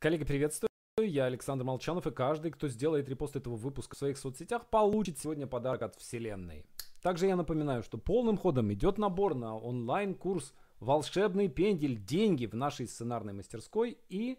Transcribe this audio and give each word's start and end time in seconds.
Коллеги, 0.00 0.24
приветствую. 0.24 0.70
Я 0.96 1.26
Александр 1.26 1.62
Молчанов, 1.66 2.06
и 2.06 2.10
каждый, 2.10 2.50
кто 2.52 2.68
сделает 2.68 3.06
репост 3.10 3.36
этого 3.36 3.56
выпуска 3.56 3.94
в 3.94 3.98
своих 3.98 4.16
соцсетях, 4.16 4.70
получит 4.70 5.18
сегодня 5.18 5.46
подарок 5.46 5.82
от 5.82 5.96
Вселенной. 5.96 6.64
Также 7.02 7.26
я 7.26 7.36
напоминаю, 7.36 7.82
что 7.82 7.98
полным 7.98 8.38
ходом 8.38 8.72
идет 8.72 8.96
набор 8.96 9.34
на 9.34 9.58
онлайн-курс 9.58 10.54
«Волшебный 10.78 11.48
пендель. 11.48 11.98
Деньги» 11.98 12.46
в 12.46 12.54
нашей 12.54 12.88
сценарной 12.88 13.34
мастерской. 13.34 13.98
И 14.08 14.38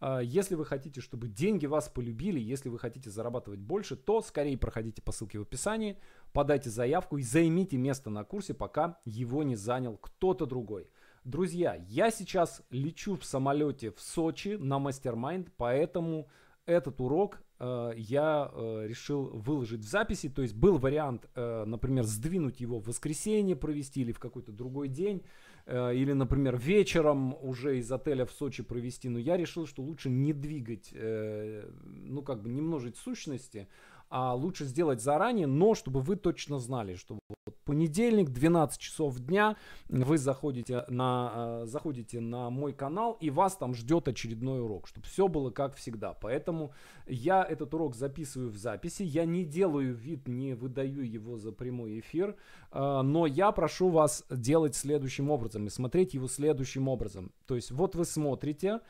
э, 0.00 0.22
если 0.24 0.56
вы 0.56 0.64
хотите, 0.64 1.00
чтобы 1.00 1.28
деньги 1.28 1.66
вас 1.66 1.88
полюбили, 1.88 2.40
если 2.40 2.68
вы 2.68 2.80
хотите 2.80 3.08
зарабатывать 3.08 3.60
больше, 3.60 3.94
то 3.94 4.22
скорее 4.22 4.58
проходите 4.58 5.02
по 5.02 5.12
ссылке 5.12 5.38
в 5.38 5.42
описании, 5.42 6.00
подайте 6.32 6.68
заявку 6.68 7.18
и 7.18 7.22
займите 7.22 7.76
место 7.76 8.10
на 8.10 8.24
курсе, 8.24 8.54
пока 8.54 8.98
его 9.04 9.44
не 9.44 9.54
занял 9.54 9.98
кто-то 9.98 10.46
другой. 10.46 10.88
Друзья, 11.26 11.74
я 11.88 12.12
сейчас 12.12 12.62
лечу 12.70 13.16
в 13.16 13.24
самолете 13.24 13.90
в 13.90 14.00
Сочи 14.00 14.56
на 14.60 14.78
мастер-майнд, 14.78 15.48
поэтому 15.56 16.28
этот 16.66 17.00
урок 17.00 17.42
э, 17.58 17.94
я 17.96 18.48
э, 18.52 18.86
решил 18.86 19.30
выложить 19.32 19.80
в 19.80 19.88
записи. 19.88 20.28
То 20.28 20.42
есть 20.42 20.54
был 20.54 20.78
вариант, 20.78 21.28
э, 21.34 21.64
например, 21.64 22.04
сдвинуть 22.04 22.60
его 22.60 22.78
в 22.78 22.86
воскресенье 22.86 23.56
провести 23.56 24.02
или 24.02 24.12
в 24.12 24.20
какой-то 24.20 24.52
другой 24.52 24.86
день. 24.86 25.24
Э, 25.66 25.92
или, 25.92 26.12
например, 26.12 26.56
вечером 26.56 27.34
уже 27.42 27.80
из 27.80 27.90
отеля 27.90 28.24
в 28.24 28.30
Сочи 28.30 28.62
провести. 28.62 29.08
Но 29.08 29.18
я 29.18 29.36
решил, 29.36 29.66
что 29.66 29.82
лучше 29.82 30.08
не 30.08 30.32
двигать, 30.32 30.90
э, 30.92 31.68
ну 31.82 32.22
как 32.22 32.40
бы 32.40 32.48
не 32.48 32.60
множить 32.60 32.96
сущности, 32.98 33.66
а 34.08 34.32
лучше 34.32 34.64
сделать 34.64 35.02
заранее, 35.02 35.48
но 35.48 35.74
чтобы 35.74 36.02
вы 36.02 36.14
точно 36.14 36.60
знали, 36.60 36.94
что 36.94 37.18
понедельник, 37.66 38.30
12 38.30 38.80
часов 38.80 39.18
дня, 39.18 39.56
вы 39.88 40.16
заходите 40.16 40.84
на, 40.88 41.32
э, 41.34 41.66
заходите 41.66 42.20
на 42.20 42.48
мой 42.48 42.72
канал, 42.72 43.18
и 43.20 43.28
вас 43.28 43.56
там 43.56 43.74
ждет 43.74 44.08
очередной 44.08 44.62
урок, 44.62 44.86
чтобы 44.86 45.06
все 45.06 45.28
было 45.28 45.50
как 45.50 45.74
всегда. 45.74 46.14
Поэтому 46.14 46.72
я 47.06 47.44
этот 47.44 47.74
урок 47.74 47.94
записываю 47.94 48.50
в 48.50 48.56
записи, 48.56 49.02
я 49.02 49.26
не 49.26 49.44
делаю 49.44 49.94
вид, 49.94 50.28
не 50.28 50.54
выдаю 50.54 51.02
его 51.02 51.36
за 51.36 51.52
прямой 51.52 52.00
эфир, 52.00 52.36
э, 52.70 53.02
но 53.02 53.26
я 53.26 53.52
прошу 53.52 53.90
вас 53.90 54.24
делать 54.30 54.76
следующим 54.76 55.30
образом 55.30 55.66
и 55.66 55.70
смотреть 55.70 56.14
его 56.14 56.28
следующим 56.28 56.88
образом. 56.88 57.32
То 57.46 57.56
есть 57.56 57.72
вот 57.72 57.96
вы 57.96 58.04
смотрите, 58.04 58.80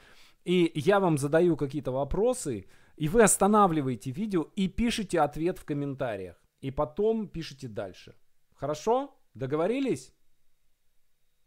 и 0.44 0.70
я 0.74 1.00
вам 1.00 1.19
задаю 1.19 1.56
какие-то 1.56 1.92
вопросы, 1.92 2.66
и 2.97 3.08
вы 3.08 3.22
останавливаете 3.22 4.10
видео 4.10 4.47
и 4.54 4.69
пишете 4.69 5.20
ответ 5.20 5.58
в 5.58 5.64
комментариях. 5.64 6.36
И 6.60 6.70
потом 6.70 7.28
пишите 7.28 7.69
дальше. 7.69 8.14
Хорошо? 8.56 9.14
Договорились? 9.34 10.12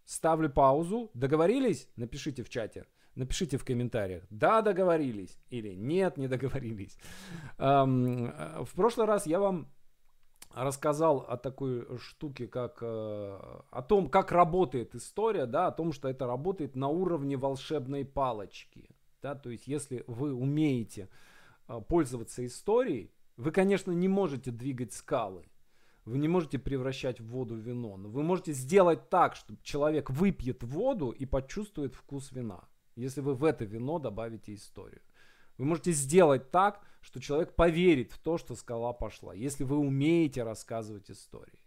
Ставлю 0.05 0.49
паузу. 0.49 1.11
Договорились? 1.13 1.89
Напишите 1.95 2.43
в 2.43 2.49
чате. 2.49 2.85
Напишите 3.15 3.57
в 3.57 3.65
комментариях, 3.65 4.23
да, 4.29 4.61
договорились 4.61 5.37
или 5.49 5.73
нет, 5.73 6.17
не 6.17 6.27
договорились. 6.27 6.97
Эм, 7.57 8.31
в 8.63 8.71
прошлый 8.75 9.07
раз 9.07 9.25
я 9.25 9.39
вам 9.39 9.67
рассказал 10.53 11.25
о 11.27 11.35
такой 11.35 11.85
штуке, 11.97 12.47
как 12.47 12.77
э, 12.81 12.85
о 12.85 13.81
том, 13.81 14.09
как 14.09 14.31
работает 14.31 14.95
история, 14.95 15.47
да, 15.47 15.67
о 15.67 15.71
том, 15.71 15.91
что 15.91 16.07
это 16.07 16.27
работает 16.27 16.75
на 16.75 16.87
уровне 16.87 17.35
волшебной 17.35 18.05
палочки. 18.05 18.89
Да, 19.21 19.35
то 19.35 19.49
есть, 19.49 19.67
если 19.67 20.05
вы 20.07 20.33
умеете 20.33 21.09
а, 21.67 21.81
пользоваться 21.81 22.45
историей, 22.45 23.11
вы, 23.35 23.51
конечно, 23.51 23.91
не 23.91 24.07
можете 24.07 24.51
двигать 24.51 24.93
скалы, 24.93 25.45
вы 26.05 26.17
не 26.17 26.27
можете 26.27 26.57
превращать 26.57 27.19
в 27.19 27.27
воду 27.27 27.55
вино, 27.55 27.97
но 27.97 28.09
вы 28.09 28.23
можете 28.23 28.53
сделать 28.53 29.09
так, 29.09 29.35
чтобы 29.35 29.59
человек 29.63 30.09
выпьет 30.09 30.63
воду 30.63 31.11
и 31.11 31.25
почувствует 31.25 31.95
вкус 31.95 32.31
вина, 32.31 32.67
если 32.95 33.21
вы 33.21 33.35
в 33.35 33.43
это 33.43 33.65
вино 33.65 33.99
добавите 33.99 34.53
историю. 34.53 35.01
Вы 35.57 35.65
можете 35.65 35.91
сделать 35.91 36.51
так, 36.51 36.81
что 37.01 37.19
человек 37.19 37.53
поверит 37.53 38.11
в 38.13 38.19
то, 38.19 38.37
что 38.37 38.55
скала 38.55 38.93
пошла, 38.93 39.33
если 39.33 39.63
вы 39.65 39.77
умеете 39.77 40.43
рассказывать 40.43 41.11
истории. 41.11 41.59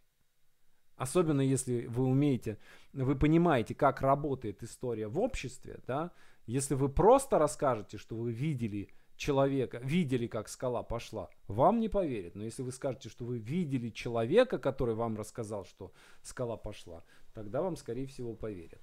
Особенно 0.97 1.41
если 1.41 1.87
вы 1.87 2.05
умеете, 2.05 2.59
вы 2.93 3.17
понимаете, 3.17 3.75
как 3.75 4.01
работает 4.01 4.63
история 4.63 5.09
в 5.09 5.19
обществе, 5.19 5.81
да, 5.87 6.13
если 6.47 6.75
вы 6.75 6.89
просто 6.89 7.39
расскажете, 7.39 7.99
что 7.99 8.17
вы 8.17 8.33
видели 8.33 8.89
человека, 9.17 9.79
видели, 9.79 10.27
как 10.27 10.49
скала 10.49 10.83
пошла, 10.83 11.31
вам 11.49 11.81
не 11.81 11.89
поверят. 11.89 12.35
Но 12.35 12.45
если 12.45 12.63
вы 12.63 12.73
скажете, 12.73 13.09
что 13.09 13.25
вы 13.25 13.39
видели 13.39 13.91
человека, 13.91 14.59
который 14.59 14.95
вам 14.95 15.17
рассказал, 15.17 15.65
что 15.65 15.93
скала 16.23 16.57
пошла, 16.57 17.05
тогда 17.35 17.63
вам, 17.63 17.77
скорее 17.77 18.07
всего, 18.07 18.35
поверят. 18.35 18.81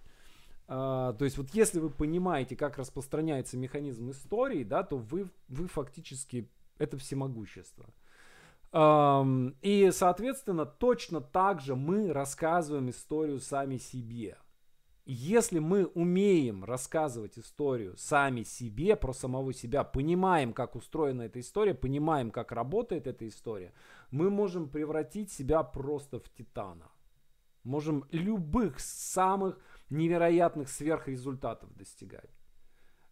А, 0.67 1.13
то 1.13 1.25
есть 1.25 1.37
вот 1.37 1.49
если 1.53 1.79
вы 1.79 1.89
понимаете, 1.89 2.55
как 2.55 2.77
распространяется 2.77 3.57
механизм 3.57 4.11
истории, 4.11 4.63
да, 4.63 4.83
то 4.83 4.97
вы, 4.97 5.29
вы 5.47 5.67
фактически 5.67 6.49
это 6.77 6.97
всемогущество. 6.97 7.85
И, 8.71 9.89
соответственно, 9.91 10.65
точно 10.67 11.21
так 11.21 11.59
же 11.59 11.75
мы 11.75 12.13
рассказываем 12.13 12.91
историю 12.91 13.39
сами 13.39 13.77
себе. 13.77 14.37
Если 15.05 15.59
мы 15.59 15.85
умеем 15.85 16.63
рассказывать 16.63 17.39
историю 17.39 17.97
сами 17.97 18.43
себе, 18.43 18.95
про 18.95 19.13
самого 19.13 19.53
себя, 19.53 19.83
понимаем, 19.83 20.53
как 20.53 20.75
устроена 20.75 21.23
эта 21.23 21.39
история, 21.39 21.73
понимаем, 21.73 22.29
как 22.29 22.51
работает 22.51 23.07
эта 23.07 23.27
история, 23.27 23.73
мы 24.11 24.29
можем 24.29 24.69
превратить 24.69 25.31
себя 25.31 25.63
просто 25.63 26.19
в 26.19 26.29
титана. 26.29 26.91
Можем 27.63 28.05
любых 28.11 28.79
самых 28.79 29.59
невероятных 29.89 30.69
сверхрезультатов 30.69 31.75
достигать. 31.75 32.29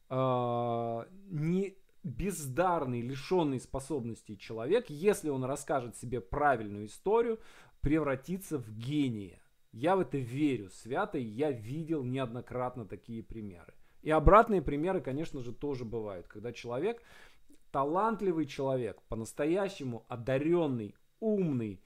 А, 0.09 1.07
не 1.29 1.77
бездарный, 2.03 3.01
лишенный 3.01 3.59
способностей 3.59 4.37
человек, 4.37 4.89
если 4.89 5.29
он 5.29 5.43
расскажет 5.43 5.97
себе 5.97 6.21
правильную 6.21 6.85
историю, 6.85 7.39
превратится 7.81 8.57
в 8.57 8.69
гения. 8.71 9.41
Я 9.77 9.95
в 9.95 9.99
это 9.99 10.17
верю 10.17 10.71
свято, 10.71 11.19
я 11.19 11.51
видел 11.51 12.03
неоднократно 12.03 12.87
такие 12.87 13.21
примеры. 13.21 13.75
И 14.01 14.09
обратные 14.09 14.63
примеры, 14.63 15.01
конечно 15.01 15.43
же, 15.43 15.53
тоже 15.53 15.85
бывают, 15.85 16.25
когда 16.25 16.51
человек, 16.51 16.99
талантливый 17.71 18.47
человек, 18.47 18.99
по-настоящему 19.07 20.03
одаренный, 20.07 20.95
умный, 21.19 21.79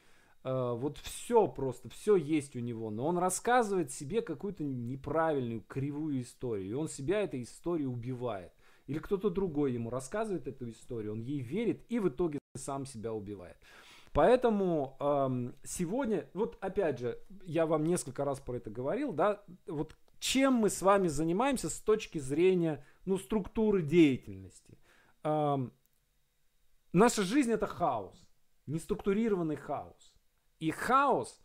э, 0.46 0.74
вот 0.74 1.00
все 1.00 1.50
просто, 1.50 1.90
все 1.90 2.16
есть 2.16 2.56
у 2.56 2.59
него, 2.59 2.91
но 2.91 3.06
он 3.06 3.18
рассказывает 3.18 3.91
себе 3.91 4.22
какую-то 4.22 4.63
неправильную, 4.63 5.62
кривую 5.68 6.22
историю, 6.22 6.69
и 6.69 6.74
он 6.74 6.88
себя 6.88 7.19
этой 7.19 7.44
историей 7.44 7.88
убивает. 7.88 8.53
Или 8.88 9.00
кто-то 9.00 9.30
другой 9.30 9.74
ему 9.74 9.90
рассказывает 9.90 10.47
эту 10.47 10.69
историю, 10.69 11.12
он 11.12 11.19
ей 11.19 11.41
верит 11.41 11.84
и 11.90 12.00
в 12.00 12.07
итоге 12.07 12.40
сам 12.56 12.85
себя 12.85 13.12
убивает. 13.12 13.57
Поэтому 14.14 14.98
эм, 15.00 15.56
сегодня, 15.64 16.28
вот 16.34 16.58
опять 16.60 17.00
же, 17.00 17.18
я 17.46 17.66
вам 17.66 17.86
несколько 17.86 18.26
раз 18.26 18.40
про 18.40 18.58
это 18.58 18.70
говорил, 18.70 19.14
да, 19.14 19.42
вот 19.68 19.96
чем 20.20 20.56
мы 20.56 20.70
с 20.70 20.82
вами 20.82 21.08
занимаемся 21.08 21.70
с 21.70 21.80
точки 21.80 22.20
зрения, 22.20 22.86
ну, 23.06 23.18
структуры 23.18 23.82
деятельности. 23.82 24.78
Эм, 25.24 25.74
наша 26.92 27.24
жизнь 27.24 27.52
это 27.52 27.68
хаос, 27.68 28.30
неструктурированный 28.68 29.56
хаос. 29.56 30.14
И 30.60 30.72
хаос, 30.72 31.42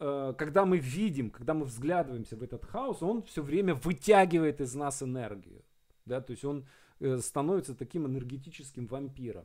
э, 0.00 0.34
когда 0.38 0.64
мы 0.64 0.78
видим, 0.78 1.30
когда 1.30 1.52
мы 1.52 1.66
взглядываемся 1.66 2.36
в 2.36 2.42
этот 2.42 2.64
хаос, 2.64 3.02
он 3.02 3.22
все 3.22 3.42
время 3.42 3.74
вытягивает 3.74 4.62
из 4.62 4.74
нас 4.74 5.02
энергию. 5.02 5.62
Да, 6.06 6.22
то 6.22 6.30
есть 6.30 6.44
он 6.44 6.66
э, 7.00 7.18
становится 7.18 7.74
таким 7.74 8.06
энергетическим 8.06 8.86
вампиром. 8.86 9.44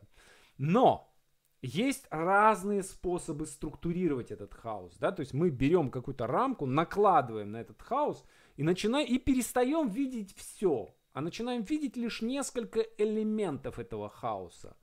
Но 0.58 1.13
есть 1.64 2.06
разные 2.10 2.84
способы 2.84 3.46
структурировать 3.48 4.32
этот 4.32 4.54
хаос, 4.54 4.98
да, 5.00 5.12
то 5.12 5.22
есть 5.22 5.34
мы 5.34 5.50
берем 5.50 5.90
какую-то 5.90 6.28
рамку, 6.28 6.66
накладываем 6.66 7.52
на 7.52 7.62
этот 7.62 7.82
хаос 7.82 8.26
и 8.58 8.64
начинаем, 8.64 9.08
и 9.08 9.18
перестаем 9.18 9.88
видеть 9.88 10.36
все, 10.36 10.94
а 11.14 11.22
начинаем 11.22 11.64
видеть 11.64 11.96
лишь 11.96 12.22
несколько 12.22 12.82
элементов 12.98 13.80
этого 13.80 14.10
хаоса. 14.10 14.76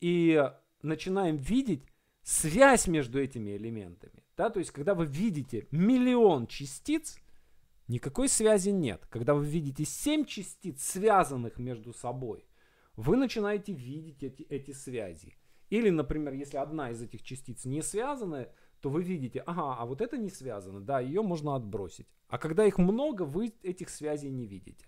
И 0.00 0.40
начинаем 0.82 1.36
видеть 1.36 1.82
связь 2.22 2.86
между 2.86 3.20
этими 3.20 3.56
элементами, 3.56 4.24
да, 4.36 4.50
то 4.50 4.60
есть 4.60 4.70
когда 4.70 4.94
вы 4.94 5.06
видите 5.06 5.66
миллион 5.72 6.46
частиц, 6.46 7.18
никакой 7.88 8.28
связи 8.28 8.70
нет. 8.70 9.04
Когда 9.10 9.34
вы 9.34 9.44
видите 9.44 9.84
7 9.84 10.24
частиц, 10.24 10.82
связанных 10.82 11.58
между 11.58 11.92
собой, 11.92 12.46
вы 12.96 13.16
начинаете 13.16 13.72
видеть 13.72 14.22
эти, 14.22 14.42
эти 14.42 14.70
связи. 14.70 15.36
Или, 15.74 15.90
например, 15.90 16.34
если 16.34 16.58
одна 16.58 16.90
из 16.90 17.02
этих 17.02 17.22
частиц 17.22 17.64
не 17.64 17.82
связана, 17.82 18.46
то 18.80 18.90
вы 18.90 19.02
видите, 19.02 19.42
ага, 19.46 19.76
а 19.80 19.84
вот 19.86 20.00
это 20.00 20.16
не 20.16 20.30
связано, 20.30 20.80
да, 20.80 21.00
ее 21.00 21.22
можно 21.22 21.56
отбросить. 21.56 22.06
А 22.28 22.38
когда 22.38 22.64
их 22.64 22.78
много, 22.78 23.22
вы 23.22 23.52
этих 23.62 23.88
связей 23.88 24.30
не 24.30 24.46
видите. 24.46 24.86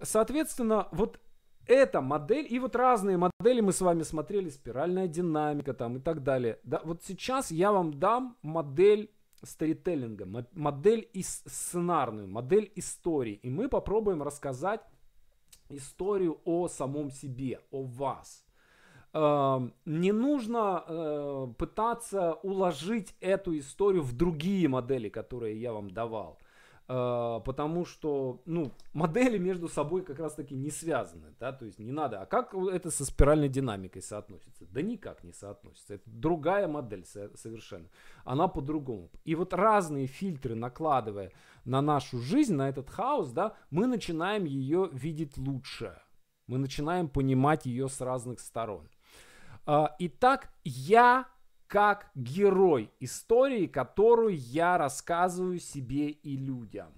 Соответственно, 0.00 0.88
вот 0.92 1.18
эта 1.66 2.00
модель, 2.00 2.46
и 2.48 2.60
вот 2.60 2.76
разные 2.76 3.16
модели 3.16 3.60
мы 3.60 3.72
с 3.72 3.80
вами 3.80 4.04
смотрели, 4.04 4.48
спиральная 4.48 5.08
динамика 5.08 5.74
там 5.74 5.96
и 5.96 6.00
так 6.00 6.22
далее. 6.22 6.60
Да, 6.62 6.80
вот 6.84 7.02
сейчас 7.02 7.50
я 7.50 7.72
вам 7.72 7.98
дам 7.98 8.36
модель 8.42 9.10
сторителлинга, 9.42 10.46
модель 10.52 11.10
из 11.12 11.42
сценарную, 11.46 12.28
модель 12.28 12.70
истории. 12.76 13.40
И 13.42 13.50
мы 13.50 13.68
попробуем 13.68 14.22
рассказать 14.22 14.82
историю 15.68 16.40
о 16.44 16.68
самом 16.68 17.10
себе, 17.10 17.58
о 17.72 17.82
вас. 17.82 18.45
Эм, 19.12 19.72
не 19.84 20.12
нужно 20.12 20.84
э, 20.86 21.46
пытаться 21.56 22.34
уложить 22.42 23.14
эту 23.20 23.56
историю 23.58 24.02
в 24.02 24.12
другие 24.12 24.68
модели, 24.68 25.08
которые 25.08 25.60
я 25.60 25.72
вам 25.72 25.90
давал. 25.90 26.38
Э, 26.88 27.40
потому 27.44 27.84
что, 27.84 28.42
ну, 28.46 28.72
модели 28.92 29.38
между 29.38 29.68
собой 29.68 30.02
как 30.02 30.20
раз 30.20 30.34
таки 30.34 30.54
не 30.54 30.70
связаны, 30.70 31.34
да, 31.40 31.52
то 31.52 31.64
есть 31.64 31.78
не 31.78 31.90
надо. 31.90 32.20
А 32.20 32.26
как 32.26 32.54
это 32.54 32.90
со 32.90 33.04
спиральной 33.04 33.48
динамикой 33.48 34.02
соотносится? 34.02 34.66
Да 34.66 34.82
никак 34.82 35.24
не 35.24 35.32
соотносится. 35.32 35.94
Это 35.94 36.04
другая 36.06 36.68
модель 36.68 37.04
совершенно. 37.04 37.88
Она 38.24 38.46
по-другому. 38.48 39.10
И 39.24 39.34
вот 39.34 39.52
разные 39.52 40.06
фильтры 40.06 40.54
накладывая 40.54 41.32
на 41.64 41.80
нашу 41.82 42.18
жизнь, 42.18 42.54
на 42.54 42.68
этот 42.68 42.88
хаос, 42.90 43.32
да, 43.32 43.56
мы 43.70 43.86
начинаем 43.86 44.44
ее 44.44 44.88
видеть 44.92 45.36
лучше. 45.38 45.98
Мы 46.46 46.58
начинаем 46.58 47.08
понимать 47.08 47.66
ее 47.66 47.88
с 47.88 48.00
разных 48.00 48.38
сторон. 48.38 48.88
Э, 49.66 49.86
итак, 49.98 50.50
я 50.64 51.26
как 51.66 52.10
герой 52.14 52.92
истории, 53.00 53.66
которую 53.66 54.36
я 54.36 54.78
рассказываю 54.78 55.58
себе 55.58 56.10
и 56.10 56.36
людям. 56.36 56.92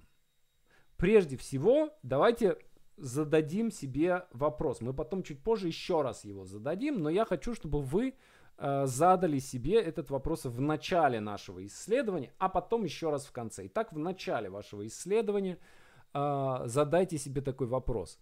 Прежде 0.95 1.37
всего, 1.37 1.89
давайте 2.03 2.57
зададим 2.97 3.71
себе 3.71 4.27
вопрос. 4.31 4.81
Мы 4.81 4.93
потом 4.93 5.23
чуть 5.23 5.41
позже 5.41 5.67
еще 5.67 6.01
раз 6.01 6.25
его 6.25 6.45
зададим, 6.45 7.01
но 7.01 7.09
я 7.09 7.25
хочу, 7.25 7.55
чтобы 7.55 7.81
вы 7.81 8.13
э, 8.57 8.85
задали 8.85 9.39
себе 9.39 9.81
этот 9.81 10.11
вопрос 10.11 10.45
в 10.45 10.61
начале 10.61 11.19
нашего 11.19 11.65
исследования, 11.65 12.33
а 12.37 12.49
потом 12.49 12.83
еще 12.83 13.09
раз 13.09 13.25
в 13.25 13.31
конце. 13.31 13.67
Итак, 13.67 13.93
в 13.93 13.97
начале 13.97 14.49
вашего 14.49 14.85
исследования 14.85 15.57
э, 16.13 16.61
задайте 16.65 17.17
себе 17.17 17.41
такой 17.41 17.67
вопрос. 17.67 18.19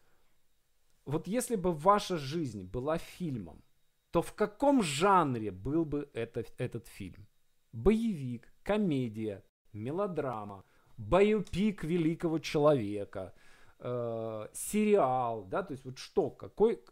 Вот 1.06 1.28
если 1.28 1.56
бы 1.56 1.74
ваша 1.74 2.18
жизнь 2.18 2.64
была 2.64 2.98
фильмом, 2.98 3.64
то 4.12 4.22
в 4.22 4.34
каком 4.34 4.82
жанре 4.82 5.52
был 5.52 5.86
бы 5.86 6.10
это, 6.14 6.46
этот 6.58 6.88
фильм? 6.88 7.28
Боевик, 7.74 8.54
комедия, 8.64 9.44
мелодрама, 9.74 10.64
боепик 10.98 11.84
великого 11.84 12.40
человека, 12.40 13.34
э, 13.80 14.48
сериал, 14.54 15.46
да, 15.46 15.64
то 15.64 15.74
есть 15.74 15.86
вот 15.86 15.98
что, 15.98 16.30
какой, 16.30 16.84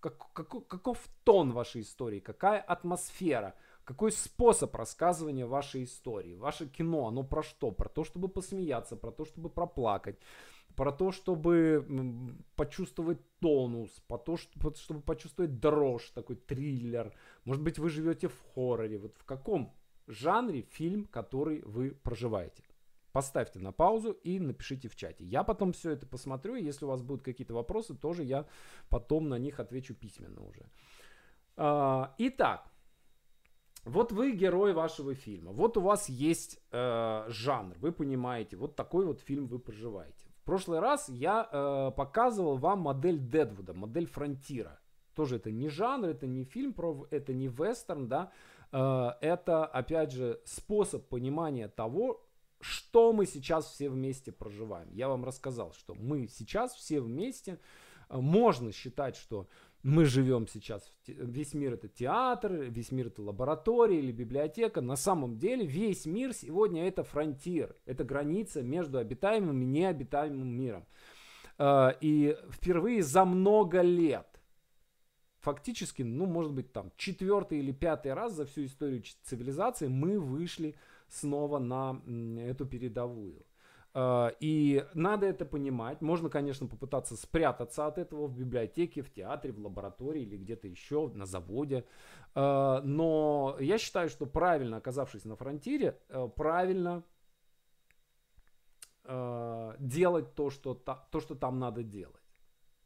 как, 0.00 0.32
какой, 0.32 0.62
каков 0.62 0.98
тон 1.24 1.52
вашей 1.52 1.82
истории, 1.82 2.20
какая 2.20 2.60
атмосфера, 2.60 3.54
какой 3.84 4.12
способ 4.12 4.74
рассказывания 4.76 5.46
вашей 5.46 5.84
истории. 5.84 6.34
Ваше 6.34 6.68
кино, 6.68 7.08
оно 7.08 7.24
про 7.24 7.42
что? 7.42 7.72
Про 7.72 7.88
то, 7.88 8.04
чтобы 8.04 8.28
посмеяться, 8.28 8.96
про 8.96 9.10
то, 9.10 9.24
чтобы 9.24 9.50
проплакать, 9.50 10.18
про 10.76 10.92
то, 10.92 11.12
чтобы 11.12 12.36
почувствовать 12.56 13.18
тонус, 13.40 13.90
про 14.08 14.18
то, 14.18 14.36
чтобы 14.36 15.02
почувствовать 15.02 15.60
дрожь, 15.60 16.10
такой 16.10 16.36
триллер. 16.36 17.14
Может 17.44 17.62
быть, 17.62 17.78
вы 17.78 17.90
живете 17.90 18.28
в 18.28 18.38
хорроре. 18.54 18.98
Вот 18.98 19.16
в 19.18 19.24
каком 19.24 19.74
жанре 20.06 20.62
фильм, 20.62 21.04
который 21.04 21.62
вы 21.62 21.90
проживаете? 21.90 22.62
Поставьте 23.12 23.58
на 23.58 23.72
паузу 23.72 24.12
и 24.12 24.40
напишите 24.40 24.88
в 24.88 24.96
чате. 24.96 25.24
Я 25.24 25.42
потом 25.42 25.72
все 25.72 25.90
это 25.90 26.06
посмотрю, 26.06 26.54
и 26.54 26.64
если 26.64 26.86
у 26.86 26.88
вас 26.88 27.02
будут 27.02 27.22
какие-то 27.22 27.54
вопросы, 27.54 27.94
тоже 27.94 28.22
я 28.22 28.46
потом 28.88 29.28
на 29.28 29.38
них 29.38 29.60
отвечу 29.60 29.94
письменно 29.94 30.42
уже. 30.42 30.64
А, 31.56 32.14
итак, 32.16 32.72
вот 33.84 34.12
вы 34.12 34.32
герой 34.32 34.72
вашего 34.72 35.14
фильма, 35.14 35.52
вот 35.52 35.76
у 35.76 35.80
вас 35.80 36.08
есть 36.08 36.58
э, 36.70 37.24
жанр, 37.28 37.76
вы 37.78 37.92
понимаете, 37.92 38.56
вот 38.56 38.76
такой 38.76 39.04
вот 39.04 39.20
фильм 39.20 39.46
вы 39.46 39.58
проживаете. 39.58 40.21
В 40.42 40.44
прошлый 40.44 40.80
раз 40.80 41.08
я 41.08 41.48
э, 41.52 41.92
показывал 41.96 42.56
вам 42.56 42.80
модель 42.80 43.20
Дедвуда, 43.20 43.74
модель 43.74 44.06
Фронтира. 44.06 44.80
Тоже 45.14 45.36
это 45.36 45.52
не 45.52 45.68
жанр, 45.68 46.08
это 46.08 46.26
не 46.26 46.42
фильм, 46.42 46.72
про, 46.72 47.06
это 47.12 47.32
не 47.32 47.46
вестерн, 47.46 48.08
да. 48.08 48.32
Э, 48.72 49.10
это, 49.20 49.64
опять 49.64 50.10
же, 50.10 50.40
способ 50.44 51.06
понимания 51.06 51.68
того, 51.68 52.26
что 52.60 53.12
мы 53.12 53.26
сейчас 53.26 53.66
все 53.66 53.88
вместе 53.88 54.32
проживаем. 54.32 54.88
Я 54.90 55.08
вам 55.08 55.24
рассказал, 55.24 55.72
что 55.74 55.94
мы 55.94 56.26
сейчас 56.26 56.74
все 56.74 57.00
вместе, 57.00 57.60
э, 58.08 58.16
можно 58.18 58.72
считать, 58.72 59.14
что 59.14 59.46
мы 59.82 60.04
живем 60.04 60.46
сейчас, 60.46 60.92
весь 61.06 61.54
мир 61.54 61.74
это 61.74 61.88
театр, 61.88 62.52
весь 62.52 62.92
мир 62.92 63.08
это 63.08 63.22
лаборатория 63.22 63.98
или 63.98 64.12
библиотека. 64.12 64.80
На 64.80 64.96
самом 64.96 65.38
деле 65.38 65.66
весь 65.66 66.06
мир 66.06 66.32
сегодня 66.32 66.86
это 66.86 67.02
фронтир, 67.02 67.74
это 67.84 68.04
граница 68.04 68.62
между 68.62 68.98
обитаемым 68.98 69.60
и 69.62 69.66
необитаемым 69.66 70.48
миром. 70.48 70.86
А, 71.58 71.96
и 72.00 72.36
впервые 72.50 73.02
за 73.02 73.24
много 73.24 73.80
лет, 73.80 74.40
фактически, 75.40 76.02
ну, 76.02 76.26
может 76.26 76.52
быть, 76.52 76.72
там, 76.72 76.92
четвертый 76.96 77.58
или 77.58 77.72
пятый 77.72 78.14
раз 78.14 78.34
за 78.34 78.46
всю 78.46 78.66
историю 78.66 79.02
цивилизации 79.24 79.88
мы 79.88 80.20
вышли 80.20 80.76
снова 81.08 81.58
на 81.58 82.00
эту 82.38 82.66
передовую. 82.66 83.44
Э, 83.94 84.30
и 84.40 84.84
надо 84.94 85.26
это 85.26 85.44
понимать. 85.44 86.00
Можно, 86.00 86.30
конечно, 86.30 86.66
попытаться 86.66 87.16
спрятаться 87.16 87.86
от 87.86 87.98
этого 87.98 88.26
в 88.26 88.36
библиотеке, 88.36 89.02
в 89.02 89.12
театре, 89.12 89.52
в 89.52 89.58
лаборатории 89.58 90.22
или 90.22 90.36
где-то 90.36 90.68
еще, 90.68 91.10
на 91.14 91.26
заводе. 91.26 91.84
Э, 92.34 92.80
но 92.82 93.56
я 93.60 93.78
считаю, 93.78 94.08
что 94.08 94.26
правильно, 94.26 94.78
оказавшись 94.78 95.24
на 95.24 95.36
фронтире, 95.36 95.98
э, 96.08 96.28
правильно 96.34 97.02
делать 99.80 100.36
то 100.36 100.48
что, 100.48 100.74
то, 100.74 101.18
что 101.18 101.34
там 101.34 101.58
надо 101.58 101.82
делать. 101.82 102.22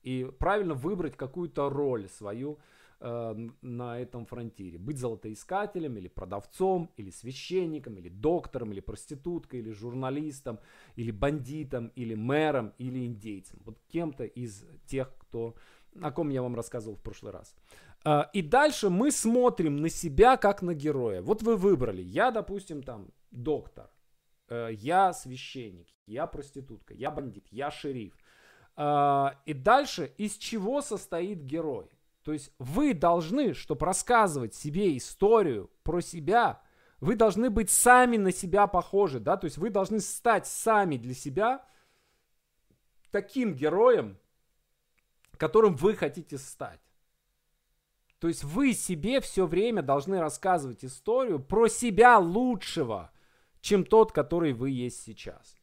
И 0.03 0.25
правильно 0.39 0.73
выбрать 0.73 1.15
какую-то 1.15 1.69
роль 1.69 2.09
свою, 2.09 2.59
Э, 2.99 3.35
на 3.61 4.01
этом 4.01 4.25
фронтире. 4.25 4.79
Быть 4.79 4.99
золотоискателем 4.99 5.99
или 5.99 6.09
продавцом, 6.09 6.91
или 6.97 7.11
священником, 7.11 7.99
или 7.99 8.09
доктором, 8.09 8.73
или 8.73 8.81
проституткой, 8.81 9.61
или 9.61 9.71
журналистом, 9.71 10.59
или 10.97 11.11
бандитом, 11.11 11.93
или 11.95 12.15
мэром, 12.15 12.73
или 12.79 13.05
индейцем. 13.05 13.61
Вот 13.67 13.79
кем-то 13.89 14.25
из 14.25 14.65
тех, 14.87 15.15
кто, 15.19 15.57
о 16.01 16.11
ком 16.11 16.31
я 16.31 16.41
вам 16.41 16.57
рассказывал 16.57 16.97
в 16.97 17.03
прошлый 17.03 17.33
раз. 17.33 17.55
Э, 18.07 18.23
и 18.33 18.41
дальше 18.41 18.89
мы 18.89 19.11
смотрим 19.11 19.77
на 19.77 19.91
себя 19.91 20.39
как 20.39 20.63
на 20.63 20.73
героя. 20.73 21.21
Вот 21.21 21.43
вы 21.43 21.57
выбрали. 21.57 22.01
Я, 22.01 22.31
допустим, 22.31 22.83
там 22.83 23.09
доктор. 23.31 23.91
Э, 24.49 24.71
я 24.73 25.13
священник. 25.13 25.89
Я 26.07 26.27
проститутка. 26.27 26.95
Я 26.95 27.11
бандит. 27.11 27.47
Я 27.51 27.71
шериф. 27.71 28.15
И 28.79 29.55
дальше 29.55 30.13
из 30.19 30.37
чего 30.37 30.83
состоит 30.83 31.43
герой? 31.43 31.89
То 32.27 32.33
есть 32.33 32.51
вы 32.59 32.93
должны, 32.93 33.55
чтобы 33.55 33.87
рассказывать 33.87 34.53
себе 34.53 34.97
историю 34.97 35.71
про 35.85 36.01
себя, 36.01 36.61
вы 36.99 37.15
должны 37.15 37.51
быть 37.51 37.71
сами 37.71 38.17
на 38.17 38.33
себя 38.33 38.67
похожи, 38.67 39.21
да, 39.21 39.37
то 39.37 39.45
есть 39.45 39.59
вы 39.59 39.71
должны 39.71 40.01
стать 40.01 40.49
сами 40.49 40.97
для 40.97 41.15
себя 41.15 41.65
таким 43.13 43.55
героем, 43.55 44.19
которым 45.37 45.77
вы 45.77 45.95
хотите 45.95 46.37
стать. 46.37 46.81
То 48.19 48.27
есть 48.27 48.43
вы 48.43 48.73
себе 48.73 49.21
все 49.21 49.47
время 49.47 49.83
должны 49.83 50.19
рассказывать 50.19 50.85
историю 50.85 51.39
про 51.39 51.69
себя 51.69 52.19
лучшего, 52.19 53.13
чем 53.61 53.85
тот, 53.85 54.11
который 54.11 54.53
вы 54.53 54.71
есть 54.71 55.01
сейчас. 55.01 55.57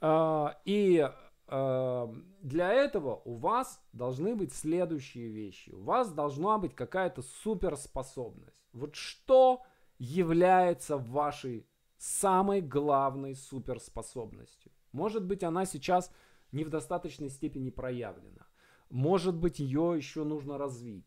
А, 0.00 0.58
и 0.64 1.10
для 1.46 2.72
этого 2.72 3.20
у 3.24 3.34
вас 3.34 3.82
должны 3.92 4.34
быть 4.34 4.54
следующие 4.54 5.28
вещи. 5.28 5.70
У 5.70 5.82
вас 5.82 6.10
должна 6.10 6.58
быть 6.58 6.74
какая-то 6.74 7.22
суперспособность. 7.22 8.56
Вот 8.72 8.94
что 8.94 9.62
является 9.98 10.96
вашей 10.96 11.66
самой 11.98 12.62
главной 12.62 13.34
суперспособностью? 13.34 14.72
Может 14.92 15.26
быть, 15.26 15.42
она 15.42 15.66
сейчас 15.66 16.10
не 16.50 16.64
в 16.64 16.70
достаточной 16.70 17.28
степени 17.28 17.70
проявлена. 17.70 18.46
Может 18.88 19.36
быть, 19.36 19.58
ее 19.58 19.94
еще 19.96 20.24
нужно 20.24 20.56
развить. 20.56 21.06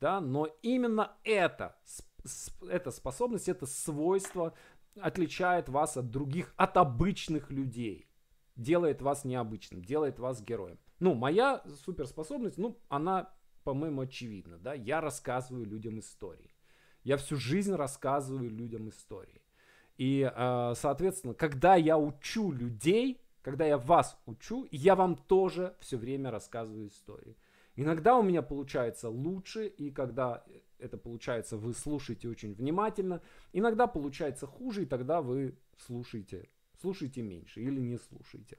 Да? 0.00 0.20
Но 0.20 0.46
именно 0.62 1.16
это, 1.24 1.76
эта 2.68 2.90
способность, 2.90 3.48
это 3.48 3.66
свойство 3.66 4.54
отличает 5.00 5.68
вас 5.68 5.96
от 5.96 6.10
других, 6.10 6.52
от 6.56 6.76
обычных 6.76 7.50
людей 7.50 8.11
делает 8.56 9.02
вас 9.02 9.24
необычным, 9.24 9.84
делает 9.84 10.18
вас 10.18 10.42
героем. 10.42 10.78
Ну, 11.00 11.14
моя 11.14 11.62
суперспособность, 11.84 12.58
ну, 12.58 12.78
она, 12.88 13.32
по-моему, 13.64 14.02
очевидна, 14.02 14.58
да, 14.58 14.74
я 14.74 15.00
рассказываю 15.00 15.66
людям 15.66 15.98
истории. 15.98 16.54
Я 17.04 17.16
всю 17.16 17.36
жизнь 17.36 17.74
рассказываю 17.74 18.50
людям 18.50 18.88
истории. 18.88 19.42
И, 19.98 20.30
э, 20.32 20.72
соответственно, 20.76 21.34
когда 21.34 21.74
я 21.74 21.98
учу 21.98 22.52
людей, 22.52 23.20
когда 23.42 23.66
я 23.66 23.76
вас 23.76 24.16
учу, 24.26 24.66
я 24.70 24.94
вам 24.94 25.16
тоже 25.16 25.76
все 25.80 25.96
время 25.96 26.30
рассказываю 26.30 26.86
истории. 26.86 27.36
Иногда 27.74 28.16
у 28.16 28.22
меня 28.22 28.42
получается 28.42 29.08
лучше, 29.08 29.66
и 29.66 29.90
когда 29.90 30.44
это 30.78 30.98
получается, 30.98 31.56
вы 31.56 31.74
слушаете 31.74 32.28
очень 32.28 32.54
внимательно. 32.54 33.22
Иногда 33.52 33.86
получается 33.86 34.46
хуже, 34.46 34.82
и 34.82 34.86
тогда 34.86 35.22
вы 35.22 35.56
слушаете 35.78 36.48
слушайте 36.82 37.22
меньше 37.22 37.60
или 37.60 37.80
не 37.80 37.98
слушайте. 37.98 38.58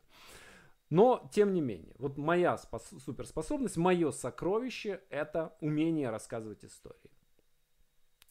Но, 0.89 1.29
тем 1.33 1.53
не 1.53 1.61
менее, 1.61 1.95
вот 1.97 2.17
моя 2.17 2.55
спос- 2.55 2.99
суперспособность, 2.99 3.77
мое 3.77 4.11
сокровище– 4.11 5.01
это 5.09 5.55
умение 5.61 6.09
рассказывать 6.09 6.63
истории. 6.63 7.11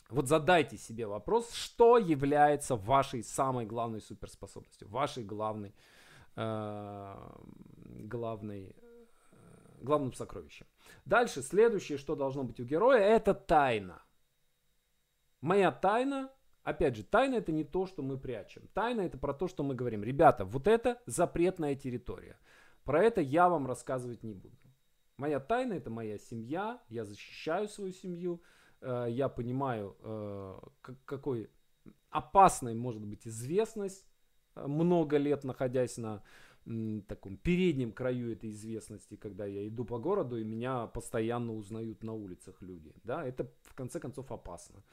Вот 0.09 0.29
задайте 0.29 0.77
себе 0.77 1.07
вопрос, 1.07 1.53
что 1.55 1.99
является 1.99 2.77
вашей 2.77 3.25
самой 3.25 3.67
главной 3.67 4.01
суперспособностью, 4.01 4.89
вашей 4.89 5.25
главной, 5.25 5.75
э, 6.37 7.17
главной, 8.09 8.77
э, 8.77 9.07
главным 9.81 10.13
сокровищем. 10.13 10.67
Дальше, 11.05 11.43
следующее, 11.43 11.99
что 11.99 12.15
должно 12.15 12.45
быть 12.45 12.61
у 12.61 12.65
героя, 12.65 13.01
это 13.01 13.35
тайна. 13.35 14.03
Моя 15.41 15.73
тайна 15.73 16.31
Опять 16.65 16.97
же, 16.97 17.03
тайна 17.03 17.37
это 17.37 17.51
не 17.51 17.65
то, 17.65 17.87
что 17.87 18.03
мы 18.03 18.19
прячем. 18.19 18.69
Тайна 18.73 19.01
это 19.03 19.19
про 19.19 19.35
то, 19.35 19.49
что 19.49 19.63
мы 19.63 19.75
говорим. 19.75 20.05
Ребята, 20.05 20.45
вот 20.45 20.69
это 20.69 21.01
запретная 21.07 21.75
территория. 21.75 22.37
Про 22.85 23.03
это 23.03 23.21
я 23.21 23.49
вам 23.49 23.67
рассказывать 23.67 24.23
не 24.23 24.35
буду. 24.35 24.57
Моя 25.17 25.41
тайна 25.41 25.75
это 25.75 25.91
моя 25.91 26.19
семья. 26.19 26.81
Я 26.89 27.05
защищаю 27.05 27.69
свою 27.69 27.93
семью. 27.93 28.43
Э, 28.81 29.07
я 29.09 29.29
понимаю, 29.29 29.97
э, 30.01 30.59
какой 31.05 31.51
опасной 32.11 32.75
может 32.75 33.05
быть 33.05 33.27
известность, 33.27 34.07
э, 34.55 34.67
много 34.67 35.17
лет 35.17 35.45
находясь 35.45 35.99
на 35.99 36.23
таком 37.09 37.37
переднем 37.39 37.91
краю 37.93 38.33
этой 38.33 38.51
известности, 38.51 39.17
когда 39.17 39.47
я 39.47 39.67
иду 39.67 39.85
по 39.85 39.99
городу 39.99 40.37
и 40.37 40.45
меня 40.45 40.87
постоянно 40.87 41.55
узнают 41.55 42.05
на 42.05 42.13
улицах 42.13 42.63
люди. 42.63 42.93
Да, 43.03 43.25
это 43.25 43.51
в 43.63 43.75
конце 43.75 43.99
концов 43.99 44.31
опасно. 44.31 44.85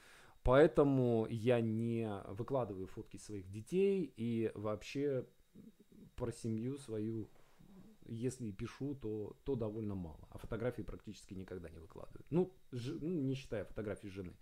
Поэтому 0.50 1.28
я 1.30 1.60
не 1.60 2.10
выкладываю 2.26 2.88
фотки 2.88 3.18
своих 3.18 3.48
детей 3.52 4.12
и 4.16 4.50
вообще 4.56 5.24
про 6.16 6.32
семью 6.32 6.76
свою, 6.76 7.30
если 8.08 8.46
и 8.46 8.52
пишу, 8.52 8.96
то, 8.96 9.36
то 9.44 9.54
довольно 9.54 9.94
мало. 9.94 10.26
А 10.28 10.38
фотографии 10.38 10.82
практически 10.82 11.34
никогда 11.34 11.68
не 11.68 11.78
выкладываю. 11.78 12.24
Ну, 12.30 12.52
ж, 12.72 12.98
ну 13.00 13.10
не 13.10 13.36
считая 13.36 13.64
фотографий 13.64 14.08
жены, 14.08 14.32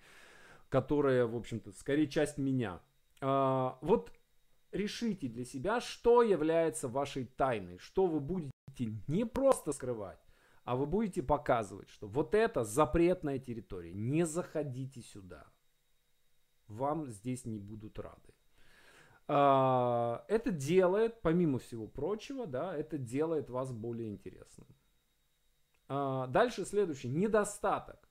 которая, 0.70 1.26
в 1.26 1.36
общем-то, 1.36 1.72
скорее 1.72 2.06
часть 2.06 2.38
меня. 2.38 2.80
А, 3.20 3.78
вот 3.82 4.10
решите 4.72 5.28
для 5.28 5.44
себя, 5.44 5.78
что 5.82 6.22
является 6.22 6.88
вашей 6.88 7.26
тайной, 7.26 7.76
что 7.76 8.06
вы 8.06 8.20
будете 8.20 8.94
не 9.08 9.26
просто 9.26 9.72
скрывать, 9.72 10.24
а 10.64 10.74
вы 10.74 10.86
будете 10.86 11.22
показывать, 11.22 11.90
что 11.90 12.08
вот 12.08 12.34
это 12.34 12.64
запретная 12.64 13.38
территория, 13.38 13.92
не 13.92 14.24
заходите 14.24 15.02
сюда 15.02 15.46
вам 16.68 17.08
здесь 17.08 17.44
не 17.44 17.58
будут 17.58 17.98
рады. 17.98 18.34
А, 19.26 20.24
это 20.28 20.50
делает, 20.50 21.20
помимо 21.20 21.58
всего 21.58 21.86
прочего, 21.86 22.46
да, 22.46 22.74
это 22.74 22.96
делает 22.96 23.50
вас 23.50 23.72
более 23.72 24.08
интересным. 24.08 24.66
А, 25.88 26.26
дальше 26.26 26.64
следующий. 26.64 27.08
Недостаток. 27.08 28.08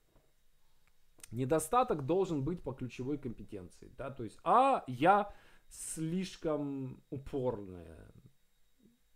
Недостаток 1.31 2.05
должен 2.05 2.43
быть 2.43 2.63
по 2.63 2.73
ключевой 2.73 3.17
компетенции. 3.17 3.91
Да? 3.97 4.11
То 4.11 4.23
есть, 4.23 4.39
а, 4.43 4.83
я 4.87 5.33
слишком 5.67 7.03
упорная. 7.09 8.11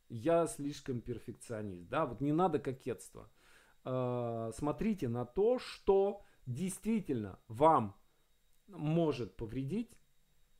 Я 0.10 0.48
слишком 0.48 1.02
перфекционист. 1.02 1.88
Да? 1.88 2.06
Вот 2.06 2.22
не 2.22 2.34
надо 2.34 2.60
кокетства. 2.60 3.30
А, 3.84 4.52
смотрите 4.54 5.08
на 5.08 5.26
то, 5.26 5.58
что 5.60 6.24
действительно 6.46 7.40
вам 7.48 7.96
может 8.72 9.36
повредить 9.36 9.98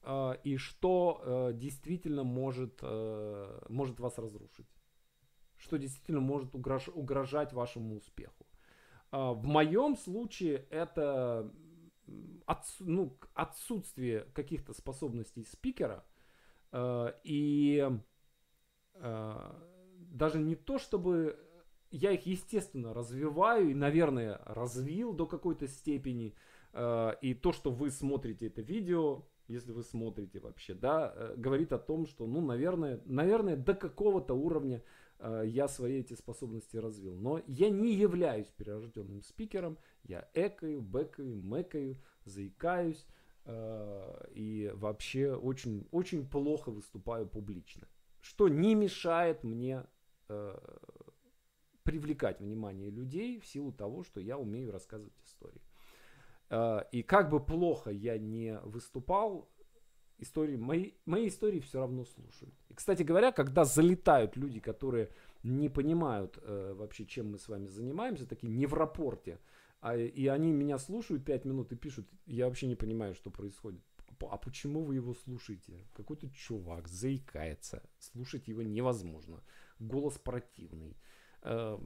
э, 0.04 0.34
и 0.44 0.58
что 0.58 1.22
э, 1.24 1.54
действительно 1.54 2.24
может, 2.24 2.80
э, 2.82 3.60
может 3.70 4.00
вас 4.00 4.18
разрушить. 4.18 4.68
Что 5.58 5.78
действительно 5.78 6.22
может 6.22 6.56
угрож, 6.56 6.90
угрожать 6.90 7.54
вашему 7.54 7.98
успеху. 7.98 8.46
Э, 9.12 9.32
в 9.32 9.46
моем 9.46 9.96
случае 9.96 10.68
это 10.70 11.52
от, 12.46 12.66
ну, 12.80 13.18
отсутствие 13.34 14.26
каких-то 14.34 14.74
способностей 14.74 15.44
спикера 15.44 16.04
э, 16.72 17.14
и 17.24 17.90
э, 18.96 19.54
даже 19.98 20.40
не 20.40 20.56
то, 20.56 20.78
чтобы 20.78 21.40
я 21.90 22.12
их, 22.12 22.26
естественно, 22.26 22.94
развиваю 22.94 23.72
и, 23.72 23.74
наверное, 23.74 24.42
развил 24.46 25.14
до 25.14 25.26
какой-то 25.26 25.68
степени, 25.68 26.34
Э, 26.34 26.51
и 26.74 27.34
то, 27.34 27.52
что 27.52 27.72
вы 27.72 27.92
смотрите 27.92 28.48
это 28.48 28.62
видео, 28.62 29.26
если 29.52 29.72
вы 29.74 29.84
смотрите 29.84 30.40
вообще, 30.40 30.74
да, 30.74 31.14
э, 31.14 31.36
говорит 31.36 31.74
о 31.74 31.78
том, 31.78 32.06
что, 32.08 32.26
ну, 32.26 32.42
наверное, 32.42 33.02
наверное, 33.06 33.58
до 33.58 33.74
какого-то 33.74 34.34
уровня 34.34 34.82
э, 35.20 35.44
я 35.46 35.68
свои 35.68 36.00
эти 36.00 36.14
способности 36.14 36.78
развил. 36.78 37.16
Но 37.16 37.42
я 37.48 37.70
не 37.70 37.94
являюсь 37.94 38.48
перерожденным 38.48 39.22
спикером, 39.22 39.78
я 40.04 40.30
экаю, 40.34 40.82
бэкаю, 40.82 41.36
мэкаю, 41.44 42.02
заикаюсь 42.26 43.06
и 44.36 44.72
вообще 44.76 45.34
очень, 45.34 45.88
очень 45.90 46.30
плохо 46.30 46.70
выступаю 46.70 47.28
публично. 47.28 47.88
Что 48.22 48.48
не 48.48 48.76
мешает 48.76 49.44
мне 49.44 49.84
привлекать 51.82 52.40
внимание 52.40 52.92
людей 52.92 53.40
в 53.40 53.48
силу 53.48 53.72
того, 53.72 54.04
что 54.04 54.20
я 54.22 54.38
умею 54.38 54.72
рассказывать 54.72 55.20
истории. 55.26 55.60
Э, 56.52 56.82
и 56.92 57.02
как 57.02 57.30
бы 57.30 57.44
плохо 57.44 57.90
я 57.90 58.18
не 58.18 58.60
выступал, 58.60 59.50
истории, 60.20 60.58
мои, 60.58 60.92
мои 61.06 61.30
истории 61.30 61.60
все 61.60 61.80
равно 61.80 62.06
слушают. 62.06 62.54
И, 62.70 62.74
кстати 62.74 63.04
говоря, 63.04 63.32
когда 63.32 63.64
залетают 63.64 64.36
люди, 64.36 64.60
которые 64.60 65.10
не 65.44 65.70
понимают 65.70 66.38
э, 66.42 66.74
вообще, 66.76 67.06
чем 67.06 67.32
мы 67.32 67.40
с 67.40 67.48
вами 67.48 67.68
занимаемся, 67.68 68.28
такие 68.28 68.50
не 68.50 68.68
в 68.68 68.74
рапорте, 68.74 69.40
а, 69.80 69.96
и 69.98 70.28
они 70.28 70.52
меня 70.52 70.78
слушают 70.78 71.26
5 71.26 71.46
минут 71.46 71.72
и 71.72 71.76
пишут, 71.76 72.08
я 72.28 72.46
вообще 72.46 72.68
не 72.68 72.76
понимаю, 72.76 73.16
что 73.16 73.32
происходит. 73.32 73.82
А 74.30 74.38
почему 74.38 74.84
вы 74.84 74.96
его 74.96 75.16
слушаете? 75.16 75.88
Какой-то 75.94 76.30
чувак 76.30 76.88
заикается. 76.88 77.82
Слушать 77.98 78.48
его 78.48 78.62
невозможно. 78.62 79.42
Голос 79.80 80.20
противный. 80.20 80.96
Эм, 81.42 81.82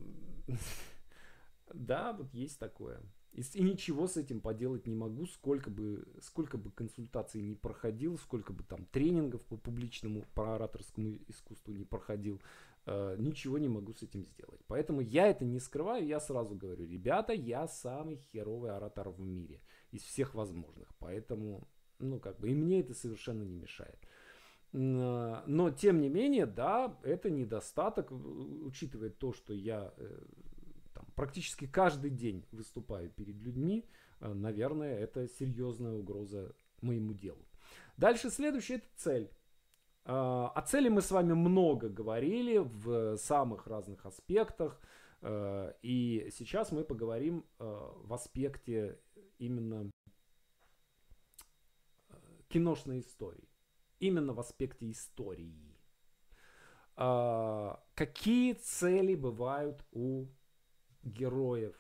да, 1.73 2.11
вот 2.11 2.33
есть 2.33 2.59
такое. 2.59 3.01
И, 3.35 3.41
и 3.53 3.63
ничего 3.63 4.07
с 4.07 4.15
этим 4.15 4.39
поделать 4.39 4.87
не 4.87 4.95
могу, 4.95 5.25
сколько 5.25 5.69
бы, 5.69 6.07
сколько 6.21 6.57
бы 6.57 6.71
консультаций 6.71 7.41
не 7.41 7.55
проходил, 7.55 8.17
сколько 8.17 8.53
бы 8.53 8.63
там 8.63 8.85
тренингов 8.85 9.41
по 9.41 9.57
публичному, 9.57 10.23
по 10.33 10.55
ораторскому 10.55 11.17
искусству 11.27 11.73
не 11.73 11.83
проходил, 11.83 12.41
э, 12.85 13.15
ничего 13.19 13.57
не 13.57 13.67
могу 13.67 13.93
с 13.93 14.03
этим 14.03 14.25
сделать. 14.25 14.61
Поэтому 14.67 15.01
я 15.01 15.27
это 15.27 15.43
не 15.43 15.59
скрываю, 15.59 16.07
я 16.07 16.21
сразу 16.21 16.55
говорю, 16.55 16.85
ребята, 16.85 17.33
я 17.33 17.67
самый 17.67 18.15
херовый 18.15 18.71
оратор 18.71 19.09
в 19.09 19.19
мире 19.19 19.59
из 19.91 20.01
всех 20.03 20.33
возможных. 20.33 20.87
Поэтому, 20.99 21.67
ну 21.99 22.19
как 22.19 22.39
бы, 22.39 22.49
и 22.49 22.55
мне 22.55 22.79
это 22.79 22.93
совершенно 22.93 23.43
не 23.43 23.57
мешает. 23.57 23.99
Э, 24.71 25.41
но, 25.45 25.71
тем 25.71 25.99
не 25.99 26.07
менее, 26.07 26.45
да, 26.45 26.97
это 27.03 27.29
недостаток, 27.29 28.11
учитывая 28.11 29.09
то, 29.09 29.33
что 29.33 29.53
я 29.53 29.93
э, 29.97 30.19
практически 31.15 31.67
каждый 31.67 32.11
день 32.11 32.45
выступаю 32.51 33.09
перед 33.09 33.35
людьми, 33.35 33.85
э, 34.19 34.33
наверное, 34.33 34.97
это 34.97 35.27
серьезная 35.27 35.93
угроза 35.93 36.55
моему 36.81 37.13
делу. 37.13 37.45
Дальше 37.97 38.29
следующее 38.29 38.77
это 38.77 38.87
цель. 38.95 39.31
А, 40.03 40.49
о 40.49 40.61
цели 40.61 40.89
мы 40.89 41.01
с 41.01 41.09
вами 41.09 41.33
много 41.33 41.89
говорили 41.89 42.57
в 42.57 43.17
самых 43.17 43.67
разных 43.67 44.05
аспектах. 44.05 44.79
Э, 45.21 45.73
и 45.81 46.29
сейчас 46.37 46.71
мы 46.71 46.83
поговорим 46.83 47.45
э, 47.59 47.91
в 48.03 48.13
аспекте 48.13 48.99
именно 49.39 49.89
киношной 52.49 52.99
истории. 52.99 53.49
Именно 53.99 54.33
в 54.33 54.39
аспекте 54.39 54.91
истории. 54.91 55.75
А, 56.95 57.83
какие 57.95 58.53
цели 58.53 59.15
бывают 59.15 59.83
у 59.91 60.27
героев 61.05 61.75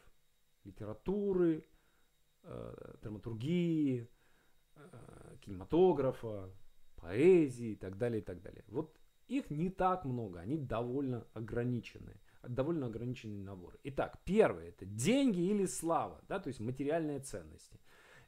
литературы, 0.63 1.65
э, 2.43 2.95
драматургии, 3.01 4.07
э, 4.75 5.35
кинематографа, 5.41 6.49
поэзии 6.95 7.71
и 7.71 7.75
так 7.75 7.97
далее, 7.97 8.21
и 8.21 8.23
так 8.23 8.41
далее. 8.41 8.63
Вот 8.67 8.97
их 9.27 9.49
не 9.49 9.69
так 9.69 10.05
много, 10.05 10.39
они 10.39 10.57
довольно 10.57 11.27
ограничены, 11.33 12.19
довольно 12.43 12.87
ограниченный 12.87 13.43
набор. 13.43 13.77
Итак, 13.83 14.19
первое 14.23 14.69
это 14.69 14.85
деньги 14.85 15.41
или 15.41 15.65
слава, 15.65 16.21
да, 16.27 16.39
то 16.39 16.47
есть 16.47 16.59
материальные 16.59 17.19
ценности. 17.19 17.79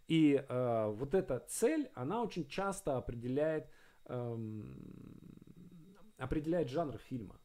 И 0.07 0.43
э, 0.47 0.91
вот 0.91 1.13
эта 1.13 1.39
цель, 1.47 1.89
она 1.93 2.23
очень 2.23 2.47
часто 2.47 2.97
определяет, 2.97 3.69
эм, 4.05 4.79
определяет 6.17 6.69
жанр 6.69 6.97
фильма. 6.97 7.39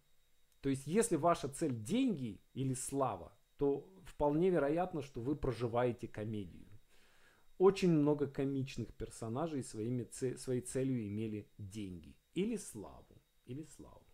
То 0.61 0.68
есть, 0.68 0.87
если 0.87 1.16
ваша 1.16 1.49
цель 1.49 1.75
деньги 1.75 2.40
или 2.54 2.75
слава, 2.75 3.32
то 3.62 3.88
вполне 4.07 4.50
вероятно, 4.50 5.02
что 5.02 5.21
вы 5.21 5.37
проживаете 5.37 6.09
комедию. 6.09 6.66
Очень 7.59 7.92
много 7.92 8.26
комичных 8.26 8.92
персонажей 8.92 9.62
своими, 9.62 10.09
своей 10.37 10.62
целью 10.62 11.07
имели 11.07 11.49
деньги 11.59 12.16
или 12.35 12.57
славу. 12.57 13.23
Или 13.45 13.62
славу. 13.62 14.04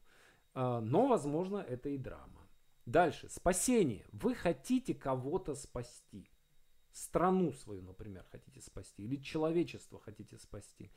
А, 0.52 0.83
но, 0.83 1.09
возможно, 1.09 1.57
это 1.57 1.88
и 1.88 1.97
драма. 1.97 2.47
Дальше. 2.85 3.31
Спасение. 3.31 4.05
Вы 4.12 4.35
хотите 4.35 4.95
кого-то 4.95 5.55
спасти. 5.55 6.31
Страну 6.93 7.52
свою, 7.52 7.81
например, 7.81 8.26
хотите 8.31 8.61
спасти. 8.61 9.05
Или 9.05 9.17
человечество 9.17 9.99
хотите 9.99 10.37
спасти. 10.37 10.93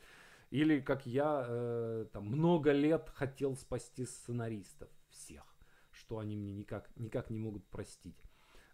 Или, 0.50 0.81
как 0.81 1.05
я, 1.05 1.46
э, 1.48 2.05
там, 2.12 2.25
много 2.25 2.74
лет 2.74 3.10
хотел 3.15 3.55
спасти 3.55 4.05
сценаристов 4.05 4.89
всех. 5.10 5.55
Что 5.91 6.17
они 6.17 6.36
мне 6.36 6.51
никак, 6.51 6.91
никак 6.98 7.29
не 7.29 7.39
могут 7.39 7.65
простить. 7.70 8.22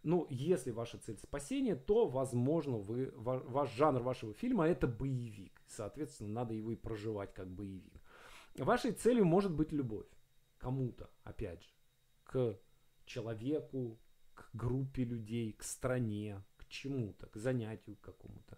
Ну, 0.04 0.28
если 0.30 0.72
ваша 0.72 0.98
цель 0.98 1.18
спасение, 1.18 1.76
то, 1.76 2.08
возможно, 2.08 2.78
вы, 2.78 3.12
ваш 3.16 3.74
жанр 3.74 4.02
вашего 4.02 4.34
фильма 4.34 4.68
это 4.68 4.88
боевик. 4.88 5.62
Соответственно, 5.68 6.30
надо 6.30 6.54
его 6.54 6.72
и 6.72 6.76
проживать 6.76 7.34
как 7.34 7.50
боевик. 7.50 8.02
Вашей 8.58 8.92
целью 8.92 9.26
может 9.26 9.54
быть 9.54 9.72
любовь 9.72 10.08
кому-то, 10.58 11.10
опять 11.24 11.64
же, 11.64 11.70
к 12.24 12.60
человеку, 13.06 14.00
к 14.34 14.50
группе 14.54 15.04
людей, 15.04 15.54
к 15.54 15.64
стране, 15.64 16.44
к 16.58 16.68
чему-то, 16.68 17.28
к 17.28 17.36
занятию 17.38 17.98
какому-то. 18.02 18.58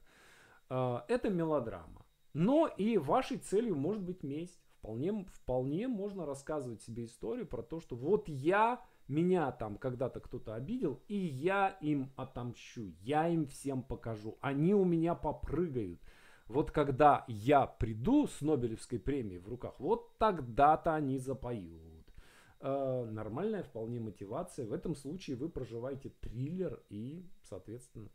А, 0.70 1.06
это 1.08 1.30
мелодрама. 1.30 2.06
Но 2.34 2.68
и 2.68 2.98
вашей 2.98 3.38
целью 3.38 3.76
может 3.76 4.04
быть 4.04 4.24
месть. 4.24 4.62
Вполне, 4.78 5.26
вполне 5.26 5.88
можно 5.88 6.26
рассказывать 6.26 6.82
себе 6.82 7.06
историю 7.06 7.46
про 7.46 7.62
то, 7.62 7.82
что 7.82 7.96
вот 7.96 8.30
я, 8.30 8.82
меня 9.10 9.52
там 9.52 9.78
когда-то 9.78 10.20
кто-то 10.20 10.56
обидел, 10.56 11.02
и 11.08 11.18
я 11.18 11.70
им 11.82 12.12
отомщу, 12.16 12.94
я 13.02 13.28
им 13.28 13.48
всем 13.48 13.84
покажу, 13.84 14.38
они 14.42 14.74
у 14.74 14.86
меня 14.86 15.16
попрыгают. 15.16 16.00
Вот 16.48 16.72
когда 16.72 17.26
я 17.28 17.68
приду 17.68 18.28
с 18.28 18.42
Нобелевской 18.42 19.00
премией 19.00 19.40
в 19.40 19.48
руках, 19.48 19.76
вот 19.80 20.18
тогда-то 20.18 20.96
они 20.96 21.20
запоют. 21.20 21.90
Э, 22.62 23.06
нормальная 23.10 23.64
вполне 23.64 24.00
мотивация. 24.00 24.66
В 24.66 24.74
этом 24.74 24.96
случае 24.96 25.38
вы 25.38 25.48
проживаете 25.50 26.10
триллер 26.10 26.82
и, 26.90 27.30
соответственно, 27.44 28.10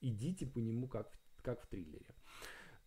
идите 0.00 0.46
по 0.46 0.58
нему 0.58 0.88
как 0.88 1.10
в, 1.12 1.42
как 1.42 1.62
в 1.62 1.66
триллере. 1.66 2.14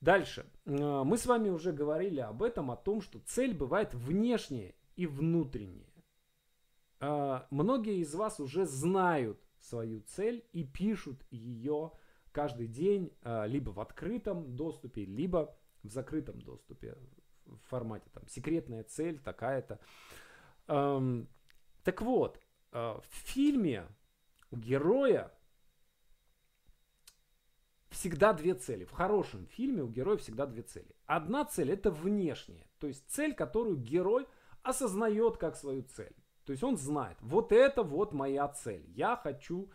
Дальше. 0.02 0.46
Э, 0.66 1.04
мы 1.04 1.18
с 1.18 1.26
вами 1.26 1.50
уже 1.50 1.72
говорили 1.72 2.20
об 2.20 2.44
этом, 2.44 2.70
о 2.70 2.76
том, 2.76 3.02
что 3.02 3.20
цель 3.20 3.56
бывает 3.56 3.94
внешняя 3.94 4.76
и 4.96 5.08
внутренняя. 5.08 5.97
Э, 7.00 7.42
многие 7.50 8.00
из 8.00 8.14
вас 8.16 8.40
уже 8.40 8.66
знают 8.66 9.40
свою 9.60 10.02
цель 10.02 10.46
и 10.54 10.64
пишут 10.64 11.26
ее 11.32 11.92
каждый 12.32 12.68
день 12.68 13.12
либо 13.24 13.72
в 13.72 13.80
открытом 13.80 14.56
доступе, 14.56 15.06
либо 15.06 15.58
в 15.82 15.90
закрытом 15.90 16.40
доступе 16.40 16.96
в 17.46 17.58
формате 17.70 18.10
там 18.14 18.28
секретная 18.28 18.84
цель 18.84 19.20
такая-то. 19.20 19.80
Так 21.88 22.02
вот, 22.02 22.42
э, 22.74 22.78
в 22.78 23.06
фильме 23.14 23.88
у 24.52 24.58
героя 24.58 25.32
всегда 27.90 28.34
две 28.34 28.56
цели. 28.56 28.84
В 28.84 28.92
хорошем 28.92 29.48
фильме 29.48 29.84
у 29.84 29.88
героя 29.88 30.18
всегда 30.18 30.46
две 30.48 30.64
цели. 30.64 30.94
Одна 31.06 31.46
цель 31.46 31.72
это 31.72 31.90
внешняя, 31.90 32.68
то 32.80 32.88
есть 32.88 33.10
цель, 33.10 33.34
которую 33.34 33.78
герой 33.78 34.28
осознает 34.64 35.38
как 35.38 35.56
свою 35.56 35.84
цель. 35.84 36.14
То 36.48 36.52
есть 36.52 36.64
он 36.64 36.78
знает, 36.78 37.18
вот 37.20 37.52
это 37.52 37.84
вот 37.84 38.14
моя 38.14 38.48
цель. 38.48 38.86
Я 38.96 39.18
хочу 39.18 39.70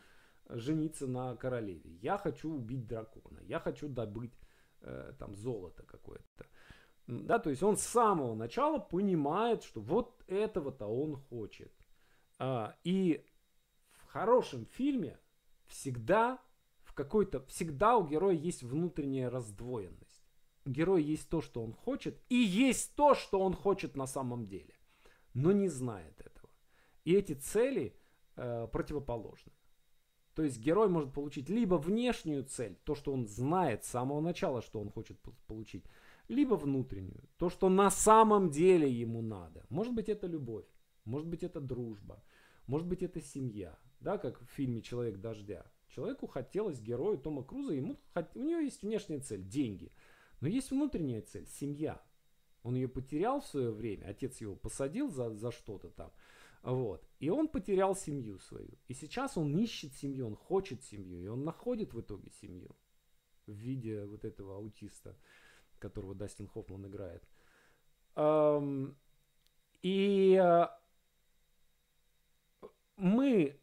жениться 0.48 1.06
на 1.06 1.36
королеве, 1.36 1.90
я 2.00 2.16
хочу 2.16 2.50
убить 2.50 2.86
дракона, 2.86 3.40
я 3.42 3.60
хочу 3.60 3.90
добыть 3.90 4.32
э, 4.80 5.12
там 5.18 5.34
золото 5.36 5.82
какое-то. 5.82 6.46
Да, 7.06 7.38
то 7.38 7.50
есть 7.50 7.62
он 7.62 7.76
с 7.76 7.82
самого 7.82 8.34
начала 8.34 8.78
понимает, 8.78 9.64
что 9.64 9.82
вот 9.82 10.24
этого-то 10.28 10.86
он 10.86 11.16
хочет. 11.16 11.70
А, 12.38 12.74
и 12.84 13.22
в 13.90 14.06
хорошем 14.06 14.64
фильме 14.64 15.18
всегда 15.66 16.38
в 16.84 16.94
какой-то 16.94 17.44
всегда 17.48 17.98
у 17.98 18.06
героя 18.06 18.34
есть 18.34 18.62
внутренняя 18.62 19.28
раздвоенность. 19.28 20.24
У 20.64 20.70
героя 20.70 21.02
есть 21.02 21.28
то, 21.28 21.42
что 21.42 21.62
он 21.62 21.74
хочет, 21.74 22.18
и 22.30 22.36
есть 22.36 22.94
то, 22.94 23.14
что 23.14 23.40
он 23.40 23.52
хочет 23.52 23.94
на 23.94 24.06
самом 24.06 24.46
деле, 24.46 24.74
но 25.34 25.52
не 25.52 25.68
знает 25.68 26.18
этого. 26.18 26.31
И 27.04 27.14
эти 27.14 27.32
цели 27.32 27.96
э, 28.36 28.68
противоположны. 28.72 29.52
То 30.34 30.42
есть 30.42 30.58
герой 30.58 30.88
может 30.88 31.12
получить 31.12 31.50
либо 31.50 31.74
внешнюю 31.74 32.44
цель, 32.44 32.78
то, 32.84 32.94
что 32.94 33.12
он 33.12 33.26
знает 33.26 33.84
с 33.84 33.88
самого 33.88 34.20
начала, 34.20 34.62
что 34.62 34.80
он 34.80 34.90
хочет 34.90 35.18
получить, 35.46 35.84
либо 36.28 36.54
внутреннюю, 36.54 37.28
то, 37.36 37.50
что 37.50 37.68
на 37.68 37.90
самом 37.90 38.50
деле 38.50 38.90
ему 38.90 39.20
надо. 39.20 39.66
Может 39.68 39.92
быть, 39.92 40.08
это 40.08 40.26
любовь, 40.26 40.64
может 41.04 41.28
быть, 41.28 41.42
это 41.42 41.60
дружба, 41.60 42.22
может 42.66 42.86
быть, 42.86 43.02
это 43.02 43.20
семья, 43.20 43.78
да, 44.00 44.16
как 44.16 44.40
в 44.40 44.46
фильме 44.46 44.80
«Человек 44.80 45.18
дождя». 45.18 45.66
Человеку 45.88 46.26
хотелось, 46.26 46.80
герою 46.80 47.18
Тома 47.18 47.44
Круза, 47.44 47.74
ему, 47.74 48.00
у 48.34 48.42
него 48.42 48.60
есть 48.60 48.82
внешняя 48.82 49.20
цель– 49.20 49.42
деньги. 49.46 49.92
Но 50.40 50.48
есть 50.48 50.70
внутренняя 50.70 51.20
цель– 51.20 51.46
семья. 51.48 52.00
Он 52.62 52.76
ее 52.76 52.88
потерял 52.88 53.42
в 53.42 53.46
свое 53.46 53.70
время, 53.70 54.06
отец 54.06 54.40
его 54.40 54.54
посадил 54.54 55.10
за, 55.10 55.34
за 55.34 55.50
что-то 55.50 55.90
там. 55.90 56.10
Вот. 56.62 57.04
И 57.18 57.28
он 57.30 57.48
потерял 57.48 57.96
семью 57.96 58.38
свою. 58.38 58.70
И 58.88 58.94
сейчас 58.94 59.36
он 59.36 59.56
ищет 59.56 59.94
семью, 59.94 60.26
он 60.26 60.36
хочет 60.36 60.82
семью. 60.82 61.22
И 61.22 61.26
он 61.26 61.44
находит 61.44 61.92
в 61.94 62.00
итоге 62.00 62.30
семью 62.30 62.76
в 63.46 63.52
виде 63.52 64.04
вот 64.04 64.24
этого 64.24 64.56
аутиста 64.56 65.16
которого 65.82 66.14
Дастин 66.14 66.46
Хоффман 66.46 66.86
играет. 66.86 67.24
И 69.82 70.40
э, 70.40 70.66
мы 72.96 73.60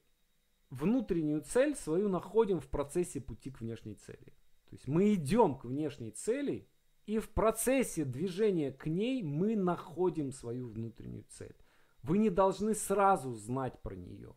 внутреннюю 0.70 1.42
цель 1.42 1.76
свою 1.76 2.10
находим 2.10 2.60
в 2.60 2.68
процессе 2.68 3.22
пути 3.22 3.52
к 3.52 3.62
внешней 3.62 3.96
цели. 3.96 4.34
То 4.70 4.76
есть 4.76 4.88
мы 4.88 5.14
идем 5.14 5.58
к 5.58 5.64
внешней 5.64 6.12
цели, 6.12 6.68
и 7.06 7.20
в 7.20 7.30
процессе 7.30 8.04
движения 8.04 8.72
к 8.72 8.86
ней 8.88 9.24
мы 9.24 9.56
находим 9.56 10.32
свою 10.32 10.68
внутреннюю 10.68 11.24
цель. 11.30 11.56
Вы 12.04 12.18
не 12.18 12.30
должны 12.30 12.76
сразу 12.76 13.34
знать 13.34 13.82
про 13.82 13.96
нее. 13.96 14.36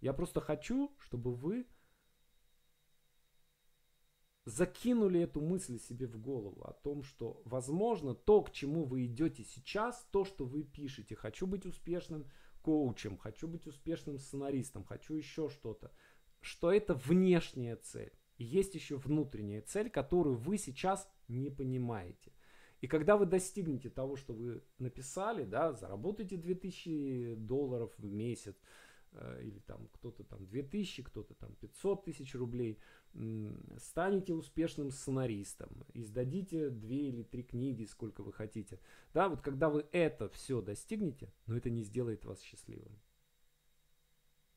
Я 0.00 0.12
просто 0.12 0.40
хочу, 0.40 0.94
чтобы 0.98 1.34
вы 1.34 1.66
закинули 4.44 5.20
эту 5.20 5.40
мысль 5.40 5.78
себе 5.78 6.06
в 6.06 6.20
голову 6.20 6.62
о 6.64 6.72
том, 6.72 7.02
что, 7.02 7.42
возможно, 7.44 8.14
то, 8.14 8.42
к 8.42 8.52
чему 8.52 8.84
вы 8.84 9.06
идете 9.06 9.44
сейчас, 9.44 10.06
то, 10.10 10.24
что 10.24 10.44
вы 10.44 10.62
пишете, 10.62 11.14
хочу 11.14 11.46
быть 11.46 11.66
успешным 11.66 12.26
коучем, 12.62 13.16
хочу 13.16 13.48
быть 13.48 13.66
успешным 13.66 14.18
сценаристом, 14.18 14.84
хочу 14.84 15.14
еще 15.14 15.48
что-то, 15.48 15.92
что 16.40 16.72
это 16.72 16.94
внешняя 16.94 17.76
цель. 17.76 18.12
Есть 18.38 18.74
еще 18.74 18.96
внутренняя 18.96 19.60
цель, 19.60 19.90
которую 19.90 20.36
вы 20.36 20.56
сейчас 20.56 21.08
не 21.28 21.50
понимаете. 21.50 22.32
И 22.80 22.86
когда 22.86 23.16
вы 23.16 23.26
достигнете 23.26 23.90
того, 23.90 24.16
что 24.16 24.32
вы 24.32 24.62
написали, 24.78 25.44
да, 25.44 25.72
заработаете 25.72 26.36
2000 26.36 27.34
долларов 27.34 27.92
в 27.98 28.04
месяц, 28.04 28.56
э, 29.12 29.40
или 29.42 29.58
там 29.60 29.88
кто-то 29.92 30.24
там 30.24 30.46
2000, 30.46 31.02
кто-то 31.02 31.34
там 31.34 31.54
500 31.56 32.04
тысяч 32.04 32.34
рублей– 32.34 32.78
станете 33.78 34.34
успешным 34.34 34.90
сценаристом, 34.90 35.68
издадите 35.94 36.70
две 36.70 37.08
или 37.08 37.22
три 37.22 37.42
книги, 37.42 37.84
сколько 37.84 38.22
вы 38.22 38.32
хотите. 38.32 38.78
Да, 39.12 39.28
вот 39.28 39.40
когда 39.40 39.68
вы 39.68 39.86
это 39.92 40.28
все 40.28 40.62
достигнете, 40.62 41.32
но 41.46 41.56
это 41.56 41.70
не 41.70 41.82
сделает 41.82 42.24
вас 42.24 42.40
счастливым. 42.40 43.00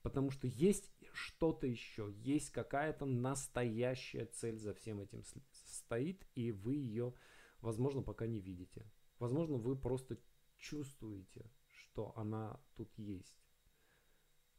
Потому 0.04 0.32
что 0.32 0.48
есть 0.48 0.92
что-то 1.14 1.66
еще, 1.66 2.14
есть 2.18 2.52
какая-то 2.52 3.06
настоящая 3.06 4.26
цель 4.26 4.60
за 4.60 4.74
всем 4.74 5.00
этим 5.00 5.24
стоит, 5.64 6.28
и 6.36 6.52
вы 6.52 6.76
ее, 6.76 7.14
возможно, 7.63 8.04
пока 8.04 8.28
не 8.28 8.39
видите. 8.39 8.86
Возможно, 9.19 9.58
вы 9.58 9.76
просто 9.76 10.17
чувствуете, 10.58 11.49
что 11.71 12.13
она 12.15 12.60
тут 12.76 12.89
есть. 12.97 13.39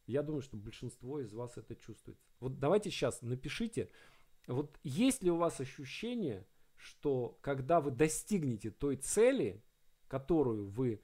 Я 0.06 0.22
думаю, 0.22 0.42
что 0.42 0.56
большинство 0.56 1.20
из 1.20 1.32
вас 1.32 1.56
это 1.56 1.76
чувствует. 1.76 2.18
Вот 2.40 2.58
давайте 2.58 2.90
сейчас 2.90 3.22
напишите, 3.22 3.88
вот 4.46 4.78
есть 4.82 5.22
ли 5.22 5.30
у 5.30 5.36
вас 5.36 5.60
ощущение, 5.60 6.46
что 6.76 7.38
когда 7.40 7.80
вы 7.80 7.90
достигнете 7.90 8.70
той 8.70 8.96
цели, 8.96 9.62
которую 10.08 10.66
вы 10.66 11.00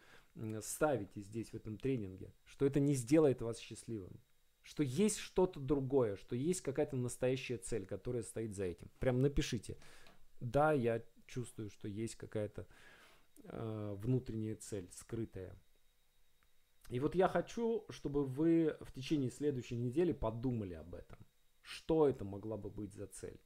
ставите 0.62 1.20
здесь 1.20 1.50
в 1.50 1.54
этом 1.54 1.76
тренинге, 1.76 2.32
что 2.44 2.66
это 2.66 2.80
не 2.80 2.94
сделает 2.94 3.42
вас 3.42 3.58
счастливым, 3.58 4.20
что 4.62 4.82
есть 4.82 5.18
что-то 5.18 5.60
другое, 5.60 6.16
что 6.16 6.36
есть 6.36 6.60
какая-то 6.60 6.96
настоящая 6.96 7.58
цель, 7.58 7.86
которая 7.86 8.22
стоит 8.22 8.54
за 8.54 8.64
этим. 8.64 8.90
Прям 8.98 9.20
напишите. 9.20 9.76
Да, 10.40 10.72
я 10.72 11.02
чувствую, 11.30 11.70
что 11.70 11.88
есть 11.88 12.16
какая-то 12.16 12.66
э, 13.44 13.96
внутренняя 13.96 14.56
цель, 14.56 14.88
скрытая. 14.92 15.56
И 16.90 16.98
вот 17.00 17.14
я 17.14 17.28
хочу, 17.28 17.84
чтобы 17.88 18.26
вы 18.26 18.76
в 18.80 18.92
течение 18.92 19.30
следующей 19.30 19.76
недели 19.76 20.12
подумали 20.12 20.74
об 20.74 20.94
этом. 20.94 21.18
Что 21.62 22.08
это 22.08 22.24
могла 22.24 22.56
бы 22.56 22.68
быть 22.68 22.92
за 22.92 23.06
цель? 23.06 23.40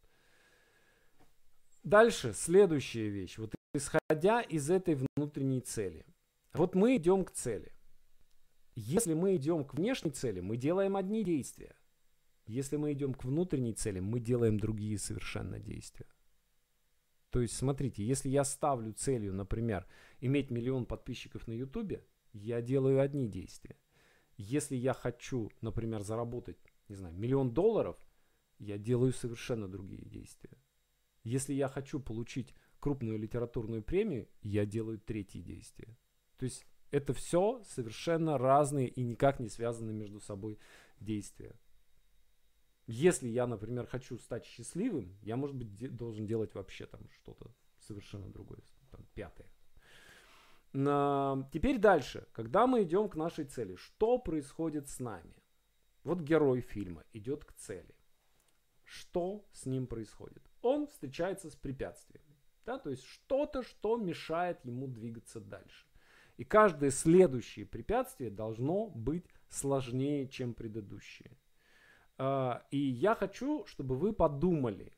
Дальше, 1.83 2.33
следующая 2.33 3.11
вещь. 3.11 3.37
Вот 3.37 3.55
исходя 3.75 4.41
из 4.41 4.71
этой 4.71 4.97
внутренней 5.17 5.61
цели. 5.61 6.07
Вот 6.55 6.75
мы 6.75 6.97
идем 6.97 7.25
к 7.25 7.33
цели. 7.33 7.71
если 8.77 9.15
мы 9.15 9.37
идем 9.37 9.65
к 9.65 9.75
внешней 9.75 10.11
цели, 10.11 10.41
мы 10.41 10.57
делаем 10.57 10.97
одни 10.97 11.23
действия. 11.23 11.77
Если 12.47 12.77
мы 12.77 12.93
идем 12.93 13.15
к 13.15 13.25
внутренней 13.25 13.73
цели, 13.73 14.01
мы 14.01 14.19
делаем 14.19 14.59
другие 14.59 14.99
совершенно 14.99 15.61
действия. 15.61 16.07
То 17.35 17.41
есть, 17.41 17.57
смотрите, 17.57 18.07
если 18.07 18.29
я 18.29 18.45
ставлю 18.45 18.93
целью, 18.93 19.35
например, 19.35 19.89
иметь 20.21 20.53
миллион 20.53 20.87
подписчиков 20.87 21.49
на 21.49 21.53
YouTube, 21.53 22.01
я 22.33 22.63
делаю 22.63 23.01
одни 23.01 23.27
действия. 23.27 23.77
Если 24.37 24.77
я 24.77 24.95
хочу, 24.95 25.51
например, 25.61 26.03
заработать, 26.03 26.59
не 26.87 26.95
знаю, 26.95 27.13
миллион 27.17 27.53
долларов, 27.53 27.97
я 28.61 28.79
делаю 28.79 29.13
совершенно 29.13 29.67
другие 29.67 30.05
действия. 30.05 30.57
Если 31.25 31.55
я 31.55 31.67
хочу 31.67 31.99
получить 31.99 32.55
крупную 32.79 33.19
литературную 33.19 33.83
премию, 33.83 34.29
я 34.43 34.65
делаю 34.65 35.01
третьи 35.01 35.41
действия. 35.41 35.99
То 36.39 36.45
есть 36.45 36.65
это 36.93 37.13
все 37.15 37.65
совершенно 37.65 38.39
разные 38.39 38.87
и 38.87 39.03
никак 39.03 39.41
не 39.41 39.49
связанные 39.49 39.97
между 39.97 40.21
собой 40.21 40.57
действия. 41.01 41.57
Если 42.87 43.29
я, 43.29 43.47
например, 43.47 43.87
хочу 43.87 44.19
стать 44.19 44.45
счастливым, 44.45 45.17
я, 45.23 45.37
может 45.37 45.57
быть, 45.57 45.75
де- 45.75 45.89
должен 45.89 46.27
делать 46.27 46.55
вообще 46.55 46.87
там 46.87 47.09
что-то 47.11 47.55
совершенно 47.79 48.31
другое, 48.31 48.61
там, 48.91 49.07
пятое. 49.15 49.49
На... 50.73 51.49
Теперь 51.53 51.79
дальше, 51.79 52.27
когда 52.33 52.67
мы 52.67 52.83
идем 52.83 53.09
к 53.09 53.17
нашей 53.17 53.45
цели, 53.45 53.77
что 53.77 54.19
происходит 54.19 54.89
с 54.89 54.99
нами? 55.01 55.35
Вот 56.03 56.21
герой 56.21 56.61
фильма 56.61 57.05
идет 57.13 57.45
к 57.45 57.53
цели. 57.53 57.95
Что 58.85 59.49
с 59.53 59.65
ним 59.67 59.87
происходит? 59.87 60.43
Он 60.61 60.87
встречается 60.87 61.49
с 61.49 61.57
препятствиями. 61.57 62.37
Да, 62.67 62.79
то 62.79 62.91
есть 62.91 63.05
что-то, 63.05 63.63
что 63.63 63.97
мешает 63.97 64.65
ему 64.65 64.89
двигаться 64.89 65.41
дальше. 65.41 65.87
И 66.37 66.45
каждое 66.45 66.91
следующее 66.91 67.67
препятствие 67.67 68.31
должно 68.31 68.89
быть 68.89 69.27
сложнее, 69.49 70.29
чем 70.29 70.55
предыдущее. 70.55 71.39
А, 72.17 72.67
и 72.71 72.79
я 72.79 73.15
хочу, 73.15 73.65
чтобы 73.67 73.97
вы 73.97 74.13
подумали, 74.13 74.93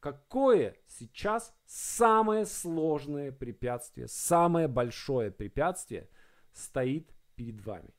какое 0.00 0.76
сейчас 0.86 1.54
самое 1.64 2.44
сложное 2.44 3.32
препятствие, 3.32 4.08
самое 4.08 4.68
большое 4.68 5.30
препятствие 5.30 6.08
стоит 6.52 7.14
перед 7.36 7.60
вами. 7.64 7.94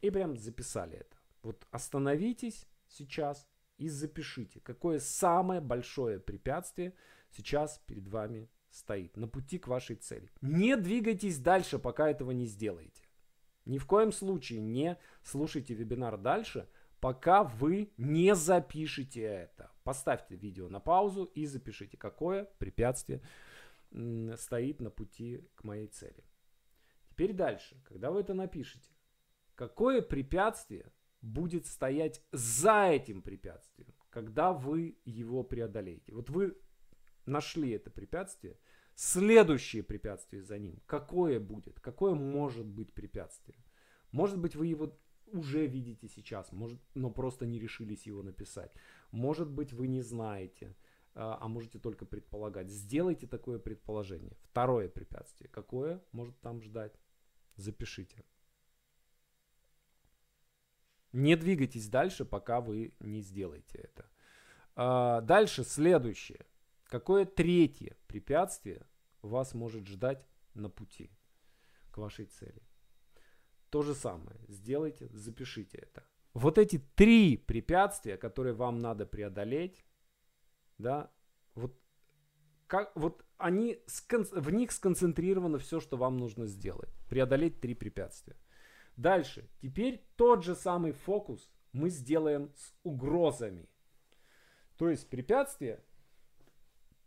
И 0.00 0.10
прям 0.10 0.36
записали 0.36 0.98
это. 0.98 1.16
Вот 1.42 1.66
остановитесь 1.70 2.66
сейчас 2.88 3.48
и 3.78 3.88
запишите, 3.88 4.60
какое 4.60 4.98
самое 4.98 5.60
большое 5.60 6.18
препятствие 6.18 6.94
сейчас 7.30 7.80
перед 7.86 8.08
вами 8.08 8.50
стоит 8.70 9.16
на 9.16 9.26
пути 9.28 9.58
к 9.58 9.68
вашей 9.68 9.96
цели. 9.96 10.30
Не 10.40 10.76
двигайтесь 10.76 11.38
дальше, 11.38 11.78
пока 11.78 12.08
этого 12.08 12.30
не 12.30 12.46
сделаете. 12.46 13.04
Ни 13.64 13.78
в 13.78 13.86
коем 13.86 14.12
случае 14.12 14.60
не 14.60 14.98
слушайте 15.22 15.74
вебинар 15.74 16.16
дальше, 16.16 16.68
пока 17.00 17.42
вы 17.42 17.92
не 17.96 18.34
запишете 18.34 19.22
это. 19.22 19.72
Поставьте 19.82 20.36
видео 20.36 20.68
на 20.68 20.80
паузу 20.80 21.24
и 21.24 21.46
запишите, 21.46 21.96
какое 21.96 22.44
препятствие 22.58 23.22
стоит 24.36 24.80
на 24.80 24.90
пути 24.90 25.48
к 25.54 25.64
моей 25.64 25.88
цели. 25.88 26.24
Теперь 27.08 27.32
дальше, 27.32 27.82
когда 27.84 28.10
вы 28.10 28.20
это 28.20 28.34
напишете, 28.34 28.90
какое 29.54 30.00
препятствие 30.00 30.92
будет 31.20 31.66
стоять 31.66 32.24
за 32.32 32.88
этим 32.90 33.20
препятствием, 33.20 33.94
когда 34.10 34.52
вы 34.52 34.98
его 35.04 35.42
преодолеете. 35.42 36.14
Вот 36.14 36.30
вы 36.30 36.56
нашли 37.26 37.70
это 37.70 37.90
препятствие, 37.90 38.58
следующее 38.94 39.82
препятствие 39.82 40.42
за 40.42 40.58
ним, 40.58 40.80
какое 40.86 41.40
будет, 41.40 41.80
какое 41.80 42.14
может 42.14 42.66
быть 42.66 42.94
препятствие. 42.94 43.58
Может 44.12 44.38
быть, 44.38 44.56
вы 44.56 44.66
его 44.66 44.98
уже 45.32 45.66
видите 45.66 46.08
сейчас, 46.08 46.52
может, 46.52 46.80
но 46.94 47.10
просто 47.10 47.46
не 47.46 47.58
решились 47.58 48.06
его 48.06 48.22
написать. 48.22 48.72
Может 49.10 49.50
быть, 49.50 49.72
вы 49.72 49.86
не 49.86 50.02
знаете, 50.02 50.74
а, 51.14 51.38
а 51.40 51.48
можете 51.48 51.78
только 51.78 52.04
предполагать. 52.04 52.68
Сделайте 52.68 53.26
такое 53.26 53.58
предположение. 53.58 54.36
Второе 54.42 54.88
препятствие. 54.88 55.48
Какое 55.48 56.02
может 56.12 56.38
там 56.40 56.62
ждать? 56.62 56.94
Запишите. 57.56 58.24
Не 61.12 61.36
двигайтесь 61.36 61.88
дальше, 61.88 62.24
пока 62.24 62.60
вы 62.60 62.94
не 63.00 63.20
сделаете 63.20 63.78
это. 63.78 64.10
А, 64.76 65.20
дальше 65.20 65.64
следующее. 65.64 66.46
Какое 66.84 67.24
третье 67.24 67.96
препятствие 68.06 68.86
вас 69.22 69.54
может 69.54 69.86
ждать 69.86 70.26
на 70.54 70.70
пути 70.70 71.10
к 71.90 71.98
вашей 71.98 72.26
цели? 72.26 72.62
То 73.70 73.82
же 73.82 73.94
самое. 73.94 74.36
Сделайте, 74.48 75.08
запишите 75.12 75.78
это. 75.78 76.04
Вот 76.34 76.58
эти 76.58 76.78
три 76.94 77.36
препятствия, 77.36 78.16
которые 78.16 78.52
вам 78.52 78.78
надо 78.78 79.06
преодолеть, 79.06 79.84
да, 80.78 81.10
вот, 81.54 81.76
как, 82.66 82.92
вот 82.94 83.24
они, 83.36 83.78
в 84.32 84.50
них 84.52 84.72
сконцентрировано 84.72 85.58
все, 85.58 85.80
что 85.80 85.96
вам 85.96 86.18
нужно 86.18 86.46
сделать. 86.46 86.90
Преодолеть 87.08 87.60
три 87.60 87.74
препятствия. 87.74 88.36
Дальше. 88.96 89.48
Теперь 89.62 90.04
тот 90.16 90.44
же 90.44 90.54
самый 90.54 90.92
фокус 90.92 91.50
мы 91.72 91.90
сделаем 91.90 92.52
с 92.56 92.74
угрозами. 92.82 93.68
То 94.76 94.88
есть 94.88 95.08
препятствие 95.08 95.82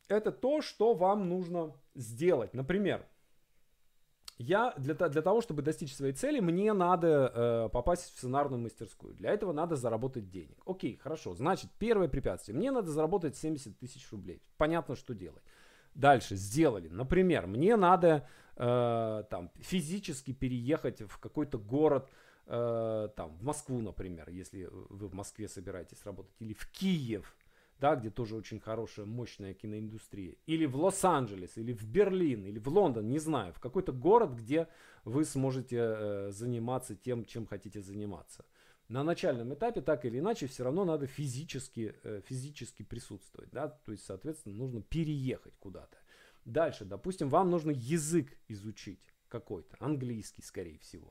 это 0.08 0.32
то, 0.32 0.62
что 0.62 0.93
вам 0.93 1.30
нужно 1.30 1.76
сделать. 1.95 2.54
Например, 2.54 3.08
я 4.38 4.74
для, 4.78 4.93
для 4.96 5.22
того, 5.22 5.41
чтобы 5.41 5.62
достичь 5.62 5.96
своей 5.96 6.13
цели, 6.13 6.39
мне 6.39 6.74
надо 6.74 7.32
э, 7.34 7.69
попасть 7.72 8.04
в 8.04 8.17
сценарную 8.17 8.62
мастерскую. 8.62 9.13
Для 9.13 9.32
этого 9.32 9.54
надо 9.54 9.76
заработать 9.76 10.30
денег. 10.30 10.58
Окей, 10.65 10.98
хорошо. 10.98 11.36
Значит, 11.36 11.69
первое 11.78 12.08
препятствие. 12.08 12.58
Мне 12.58 12.72
надо 12.72 12.91
заработать 12.91 13.36
70 13.36 13.78
тысяч 13.78 14.12
рублей. 14.12 14.41
Понятно, 14.58 14.96
что 14.96 15.13
делать. 15.13 15.43
Дальше 15.93 16.36
сделали. 16.36 16.88
Например, 16.88 17.46
мне 17.46 17.76
надо 17.76 18.28
э, 18.56 19.24
там 19.30 19.52
физически 19.60 20.34
переехать 20.34 21.02
в 21.02 21.19
какой-то 21.19 21.60
город, 21.60 22.10
э, 22.48 23.10
там 23.15 23.38
в 23.38 23.43
Москву, 23.43 23.82
например, 23.82 24.30
если 24.30 24.67
вы 24.72 25.08
в 25.08 25.13
Москве 25.13 25.48
собираетесь 25.48 26.04
работать, 26.06 26.34
или 26.39 26.54
в 26.54 26.67
Киев, 26.72 27.36
да, 27.84 27.98
где 27.98 28.10
тоже 28.10 28.38
очень 28.38 28.62
хорошая, 28.62 29.06
мощная 29.06 29.54
киноиндустрия, 29.54 30.38
или 30.46 30.65
в 30.65 30.78
Лос-Анджелес, 30.78 31.58
или 31.58 31.74
в 31.74 31.84
Берлин, 31.84 32.46
или 32.46 32.58
в 32.58 32.69
Лондон, 32.69 33.10
не 33.10 33.19
знаю, 33.19 33.52
в 33.52 33.60
какой-то 33.60 33.91
город, 33.91 34.32
где 34.32 34.69
вы 35.04 35.26
сможете 35.26 35.80
э, 35.80 36.32
заниматься 36.32 36.96
тем, 36.96 37.26
чем 37.26 37.46
хотите 37.46 37.82
заниматься. 37.82 38.46
На 38.88 39.04
начальном 39.04 39.54
этапе 39.54 39.82
так 39.82 40.06
или 40.06 40.19
иначе 40.19 40.48
все 40.48 40.63
равно 40.63 40.86
надо 40.86 41.08
физически, 41.08 41.93
э, 42.04 42.22
физически 42.26 42.84
присутствовать, 42.84 43.50
да, 43.52 43.67
то 43.67 43.91
есть, 43.91 44.06
соответственно, 44.06 44.56
нужно 44.56 44.82
переехать 44.82 45.58
куда-то. 45.60 45.98
Дальше, 46.46 46.86
допустим, 46.86 47.28
вам 47.28 47.50
нужно 47.50 47.72
язык 47.72 48.30
изучить 48.48 49.13
какой-то, 49.28 49.76
английский, 49.82 50.41
скорее 50.41 50.78
всего. 50.78 51.10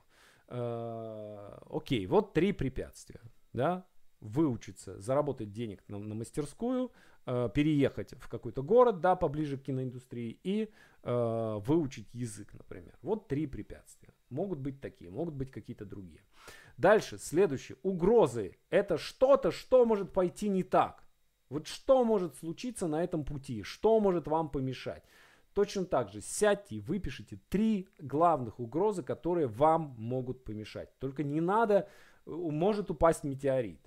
Э, 0.48 1.58
окей, 1.68 2.06
вот 2.06 2.32
три 2.32 2.52
препятствия, 2.52 3.20
да, 3.52 3.84
выучиться, 4.22 5.00
заработать 5.00 5.52
денег 5.52 5.82
на, 5.88 5.98
на 5.98 6.14
мастерскую, 6.14 6.92
э, 7.26 7.50
переехать 7.54 8.14
в 8.18 8.28
какой-то 8.28 8.62
город, 8.62 9.00
да, 9.00 9.16
поближе 9.16 9.58
к 9.58 9.64
киноиндустрии 9.64 10.38
и 10.42 10.70
э, 11.02 11.60
выучить 11.66 12.08
язык, 12.14 12.54
например. 12.54 12.96
Вот 13.02 13.28
три 13.28 13.46
препятствия. 13.46 14.14
Могут 14.30 14.60
быть 14.60 14.80
такие, 14.80 15.10
могут 15.10 15.34
быть 15.34 15.50
какие-то 15.50 15.84
другие. 15.84 16.22
Дальше, 16.78 17.18
следующее. 17.18 17.76
Угрозы. 17.82 18.56
Это 18.70 18.96
что-то, 18.96 19.50
что 19.50 19.84
может 19.84 20.12
пойти 20.12 20.48
не 20.48 20.62
так. 20.62 21.02
Вот 21.48 21.66
что 21.66 22.02
может 22.04 22.36
случиться 22.36 22.86
на 22.86 23.04
этом 23.04 23.24
пути, 23.24 23.62
что 23.62 24.00
может 24.00 24.26
вам 24.26 24.48
помешать. 24.48 25.04
Точно 25.52 25.84
так 25.84 26.08
же 26.08 26.22
сядьте 26.22 26.76
и 26.76 26.80
выпишите 26.80 27.38
три 27.50 27.88
главных 27.98 28.58
угрозы, 28.58 29.02
которые 29.02 29.48
вам 29.48 29.94
могут 29.98 30.44
помешать. 30.44 30.98
Только 30.98 31.22
не 31.22 31.42
надо, 31.42 31.88
э, 32.24 32.30
может 32.30 32.90
упасть 32.90 33.24
метеорит. 33.24 33.81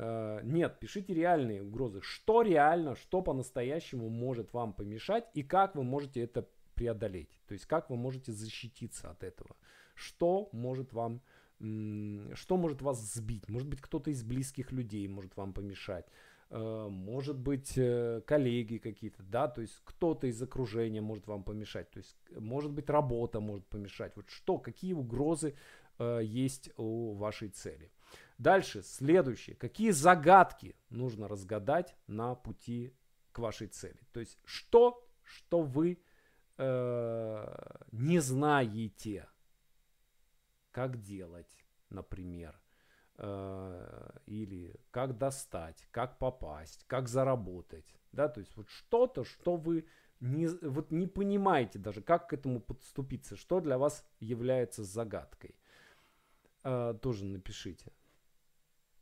Э, 0.00 0.40
нет, 0.44 0.78
пишите 0.78 1.12
реальные 1.12 1.62
угрозы. 1.62 2.00
Что 2.02 2.42
реально, 2.42 2.94
что 2.94 3.20
по-настоящему 3.20 4.08
может 4.08 4.52
вам 4.52 4.72
помешать 4.72 5.28
и 5.34 5.42
как 5.42 5.74
вы 5.74 5.82
можете 5.82 6.20
это 6.20 6.48
преодолеть. 6.74 7.30
То 7.48 7.54
есть 7.54 7.66
как 7.66 7.90
вы 7.90 7.96
можете 7.96 8.32
защититься 8.32 9.10
от 9.10 9.24
этого. 9.24 9.56
Что 9.94 10.48
может 10.52 10.92
вам, 10.92 11.20
что 11.58 12.56
может 12.56 12.80
вас 12.80 13.00
сбить. 13.14 13.48
Может 13.48 13.68
быть 13.68 13.80
кто-то 13.80 14.10
из 14.10 14.22
близких 14.22 14.70
людей 14.70 15.08
может 15.08 15.36
вам 15.36 15.52
помешать. 15.52 16.06
Э, 16.50 16.86
может 16.88 17.36
быть 17.36 17.72
э, 17.76 18.22
коллеги 18.24 18.78
какие-то, 18.78 19.24
да, 19.24 19.48
то 19.48 19.62
есть 19.62 19.80
кто-то 19.82 20.28
из 20.28 20.40
окружения 20.40 21.00
может 21.00 21.26
вам 21.26 21.42
помешать. 21.42 21.90
То 21.90 21.98
есть 21.98 22.16
может 22.30 22.70
быть 22.70 22.88
работа 22.88 23.40
может 23.40 23.66
помешать. 23.66 24.12
Вот 24.14 24.30
что, 24.30 24.58
какие 24.58 24.92
угрозы 24.92 25.56
есть 26.22 26.70
у 26.76 27.14
вашей 27.14 27.48
цели. 27.48 27.90
Дальше, 28.38 28.82
следующее. 28.82 29.56
Какие 29.56 29.90
загадки 29.90 30.76
нужно 30.90 31.26
разгадать 31.26 31.96
на 32.06 32.34
пути 32.34 32.94
к 33.32 33.40
вашей 33.40 33.66
цели? 33.66 33.98
То 34.12 34.20
есть, 34.20 34.38
что, 34.44 35.04
что 35.22 35.62
вы 35.62 36.00
э, 36.56 37.76
не 37.90 38.20
знаете, 38.20 39.28
как 40.70 41.00
делать, 41.00 41.64
например, 41.90 42.60
э, 43.16 44.10
или 44.26 44.76
как 44.92 45.18
достать, 45.18 45.88
как 45.90 46.18
попасть, 46.18 46.84
как 46.86 47.08
заработать, 47.08 47.96
да, 48.12 48.28
то 48.28 48.40
есть 48.40 48.56
вот 48.56 48.68
что-то, 48.68 49.24
что 49.24 49.56
вы 49.56 49.86
не, 50.20 50.46
вот 50.46 50.90
не 50.90 51.06
понимаете 51.06 51.78
даже, 51.78 52.02
как 52.02 52.28
к 52.28 52.32
этому 52.32 52.60
подступиться, 52.60 53.36
что 53.36 53.60
для 53.60 53.78
вас 53.78 54.04
является 54.20 54.84
загадкой. 54.84 55.56
Э, 56.64 56.94
тоже 57.00 57.24
напишите. 57.24 57.92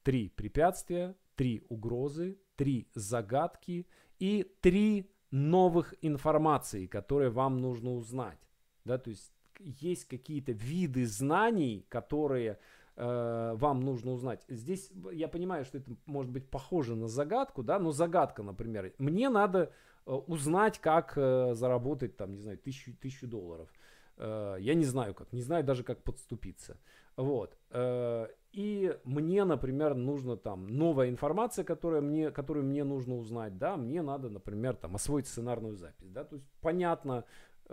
Три 0.07 0.29
препятствия, 0.29 1.17
три 1.35 1.65
угрозы, 1.69 2.39
три 2.55 2.87
загадки 2.95 3.89
и 4.21 4.49
три 4.61 5.11
новых 5.33 5.95
информации, 6.01 6.87
которые 6.87 7.31
вам 7.31 7.61
нужно 7.61 7.93
узнать. 7.93 8.39
Да, 8.85 8.99
то 8.99 9.11
есть 9.11 9.33
есть 9.59 10.05
какие-то 10.05 10.53
виды 10.53 11.07
знаний, 11.07 11.85
которые 11.89 12.61
э, 12.95 13.55
вам 13.57 13.81
нужно 13.81 14.13
узнать. 14.13 14.45
Здесь 14.47 14.93
я 15.11 15.27
понимаю, 15.27 15.65
что 15.65 15.79
это 15.79 15.91
может 16.07 16.31
быть 16.31 16.49
похоже 16.49 16.95
на 16.95 17.09
загадку, 17.09 17.65
да, 17.65 17.81
но 17.81 17.91
загадка, 17.91 18.45
например, 18.45 18.93
мне 18.99 19.29
надо 19.29 19.73
э, 20.07 20.13
узнать, 20.13 20.79
как 20.79 21.15
э, 21.17 21.55
заработать, 21.55 22.17
там, 22.17 22.35
не 22.35 22.43
знаю, 22.43 22.59
тысячу, 22.59 22.95
тысячу 22.95 23.27
долларов. 23.27 23.69
Э, 24.17 24.57
я 24.59 24.75
не 24.75 24.85
знаю 24.85 25.15
как, 25.15 25.33
не 25.33 25.43
знаю 25.43 25.65
даже 25.65 25.85
как 25.85 26.03
подступиться. 26.03 26.79
Вот. 27.17 27.57
Э, 27.71 28.29
и 28.53 28.97
мне, 29.05 29.45
например, 29.45 29.95
нужно 29.95 30.37
там 30.37 30.67
новая 30.67 31.09
информация, 31.09 31.65
которая 31.65 32.01
мне, 32.01 32.31
которую 32.31 32.65
мне 32.65 32.85
нужно 32.85 33.17
узнать, 33.17 33.59
да, 33.59 33.77
мне 33.77 34.03
надо, 34.03 34.31
например, 34.31 34.77
там 34.77 34.95
освоить 34.95 35.27
сценарную 35.27 35.77
запись, 35.77 36.11
да, 36.11 36.25
то 36.25 36.37
есть 36.37 36.47
понятно, 36.61 37.25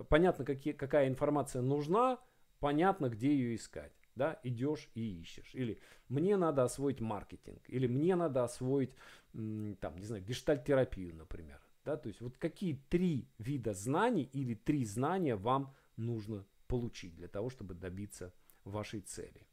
понятно, 0.09 0.45
какие, 0.45 0.73
какая 0.73 1.07
информация 1.07 1.61
нужна, 1.61 2.19
понятно, 2.59 3.09
где 3.09 3.33
ее 3.33 3.55
искать. 3.55 3.93
Да, 4.15 4.39
идешь 4.43 4.91
и 4.93 5.21
ищешь. 5.21 5.55
Или 5.55 5.79
мне 6.07 6.37
надо 6.37 6.61
освоить 6.61 7.01
маркетинг. 7.01 7.63
Или 7.67 7.87
мне 7.87 8.15
надо 8.15 8.43
освоить, 8.43 8.93
там, 9.33 9.97
не 9.97 10.05
знаю, 10.05 10.23
гештальтерапию, 10.23 11.15
например. 11.15 11.59
Да, 11.83 11.97
то 11.97 12.09
есть 12.09 12.21
вот 12.21 12.37
какие 12.37 12.75
три 12.89 13.27
вида 13.39 13.73
знаний 13.73 14.29
или 14.31 14.53
три 14.53 14.85
знания 14.85 15.35
вам 15.35 15.73
нужно 15.97 16.45
получить 16.67 17.15
для 17.15 17.27
того, 17.27 17.49
чтобы 17.49 17.73
добиться 17.73 18.33
вашей 18.63 19.01
цели. 19.01 19.45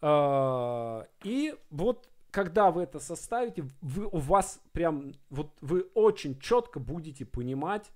А, 0.00 1.06
и 1.22 1.54
вот 1.70 2.10
когда 2.30 2.70
вы 2.72 2.82
это 2.82 2.98
составите, 2.98 3.70
вы, 3.80 4.06
у 4.06 4.18
вас 4.18 4.60
прям, 4.72 5.12
вот 5.30 5.56
вы 5.60 5.82
очень 5.94 6.38
четко 6.40 6.80
будете 6.80 7.24
понимать, 7.24 7.90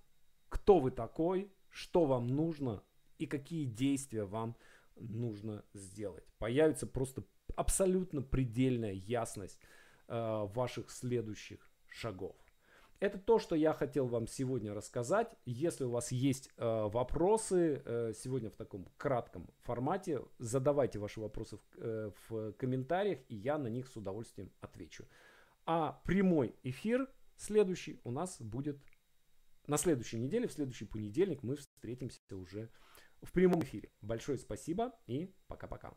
кто 0.48 0.78
вы 0.78 0.90
такой, 0.92 1.50
что 1.70 2.06
вам 2.06 2.28
нужно 2.28 2.82
и 3.18 3.26
какие 3.26 3.64
действия 3.64 4.24
вам 4.24 4.56
нужно 4.96 5.64
сделать. 5.74 6.24
Появится 6.38 6.86
просто 6.86 7.24
абсолютно 7.56 8.22
предельная 8.22 8.92
ясность 8.92 9.58
э, 10.06 10.46
ваших 10.54 10.90
следующих 10.90 11.68
шагов. 11.88 12.36
Это 13.00 13.18
то, 13.18 13.38
что 13.38 13.54
я 13.54 13.72
хотел 13.72 14.08
вам 14.08 14.26
сегодня 14.26 14.74
рассказать. 14.74 15.32
Если 15.44 15.84
у 15.84 15.90
вас 15.90 16.10
есть 16.10 16.50
э, 16.56 16.64
вопросы 16.64 17.80
э, 17.84 18.12
сегодня 18.16 18.50
в 18.50 18.56
таком 18.56 18.88
кратком 18.96 19.48
формате, 19.60 20.20
задавайте 20.38 20.98
ваши 20.98 21.20
вопросы 21.20 21.58
в, 21.58 21.62
э, 21.76 22.10
в 22.28 22.52
комментариях, 22.54 23.20
и 23.28 23.36
я 23.36 23.56
на 23.56 23.68
них 23.68 23.86
с 23.86 23.96
удовольствием 23.96 24.50
отвечу. 24.60 25.06
А 25.64 26.00
прямой 26.04 26.56
эфир 26.64 27.08
следующий 27.36 28.00
у 28.02 28.10
нас 28.10 28.40
будет 28.40 28.78
на 29.68 29.76
следующей 29.76 30.18
неделе, 30.18 30.48
в 30.48 30.52
следующий 30.52 30.86
понедельник 30.86 31.44
мы 31.44 31.54
встретимся 31.54 32.20
уже 32.32 32.68
в 33.22 33.32
прямом 33.32 33.62
эфире. 33.62 33.92
Большое 34.00 34.38
спасибо 34.38 34.92
и 35.06 35.32
пока-пока. 35.46 35.94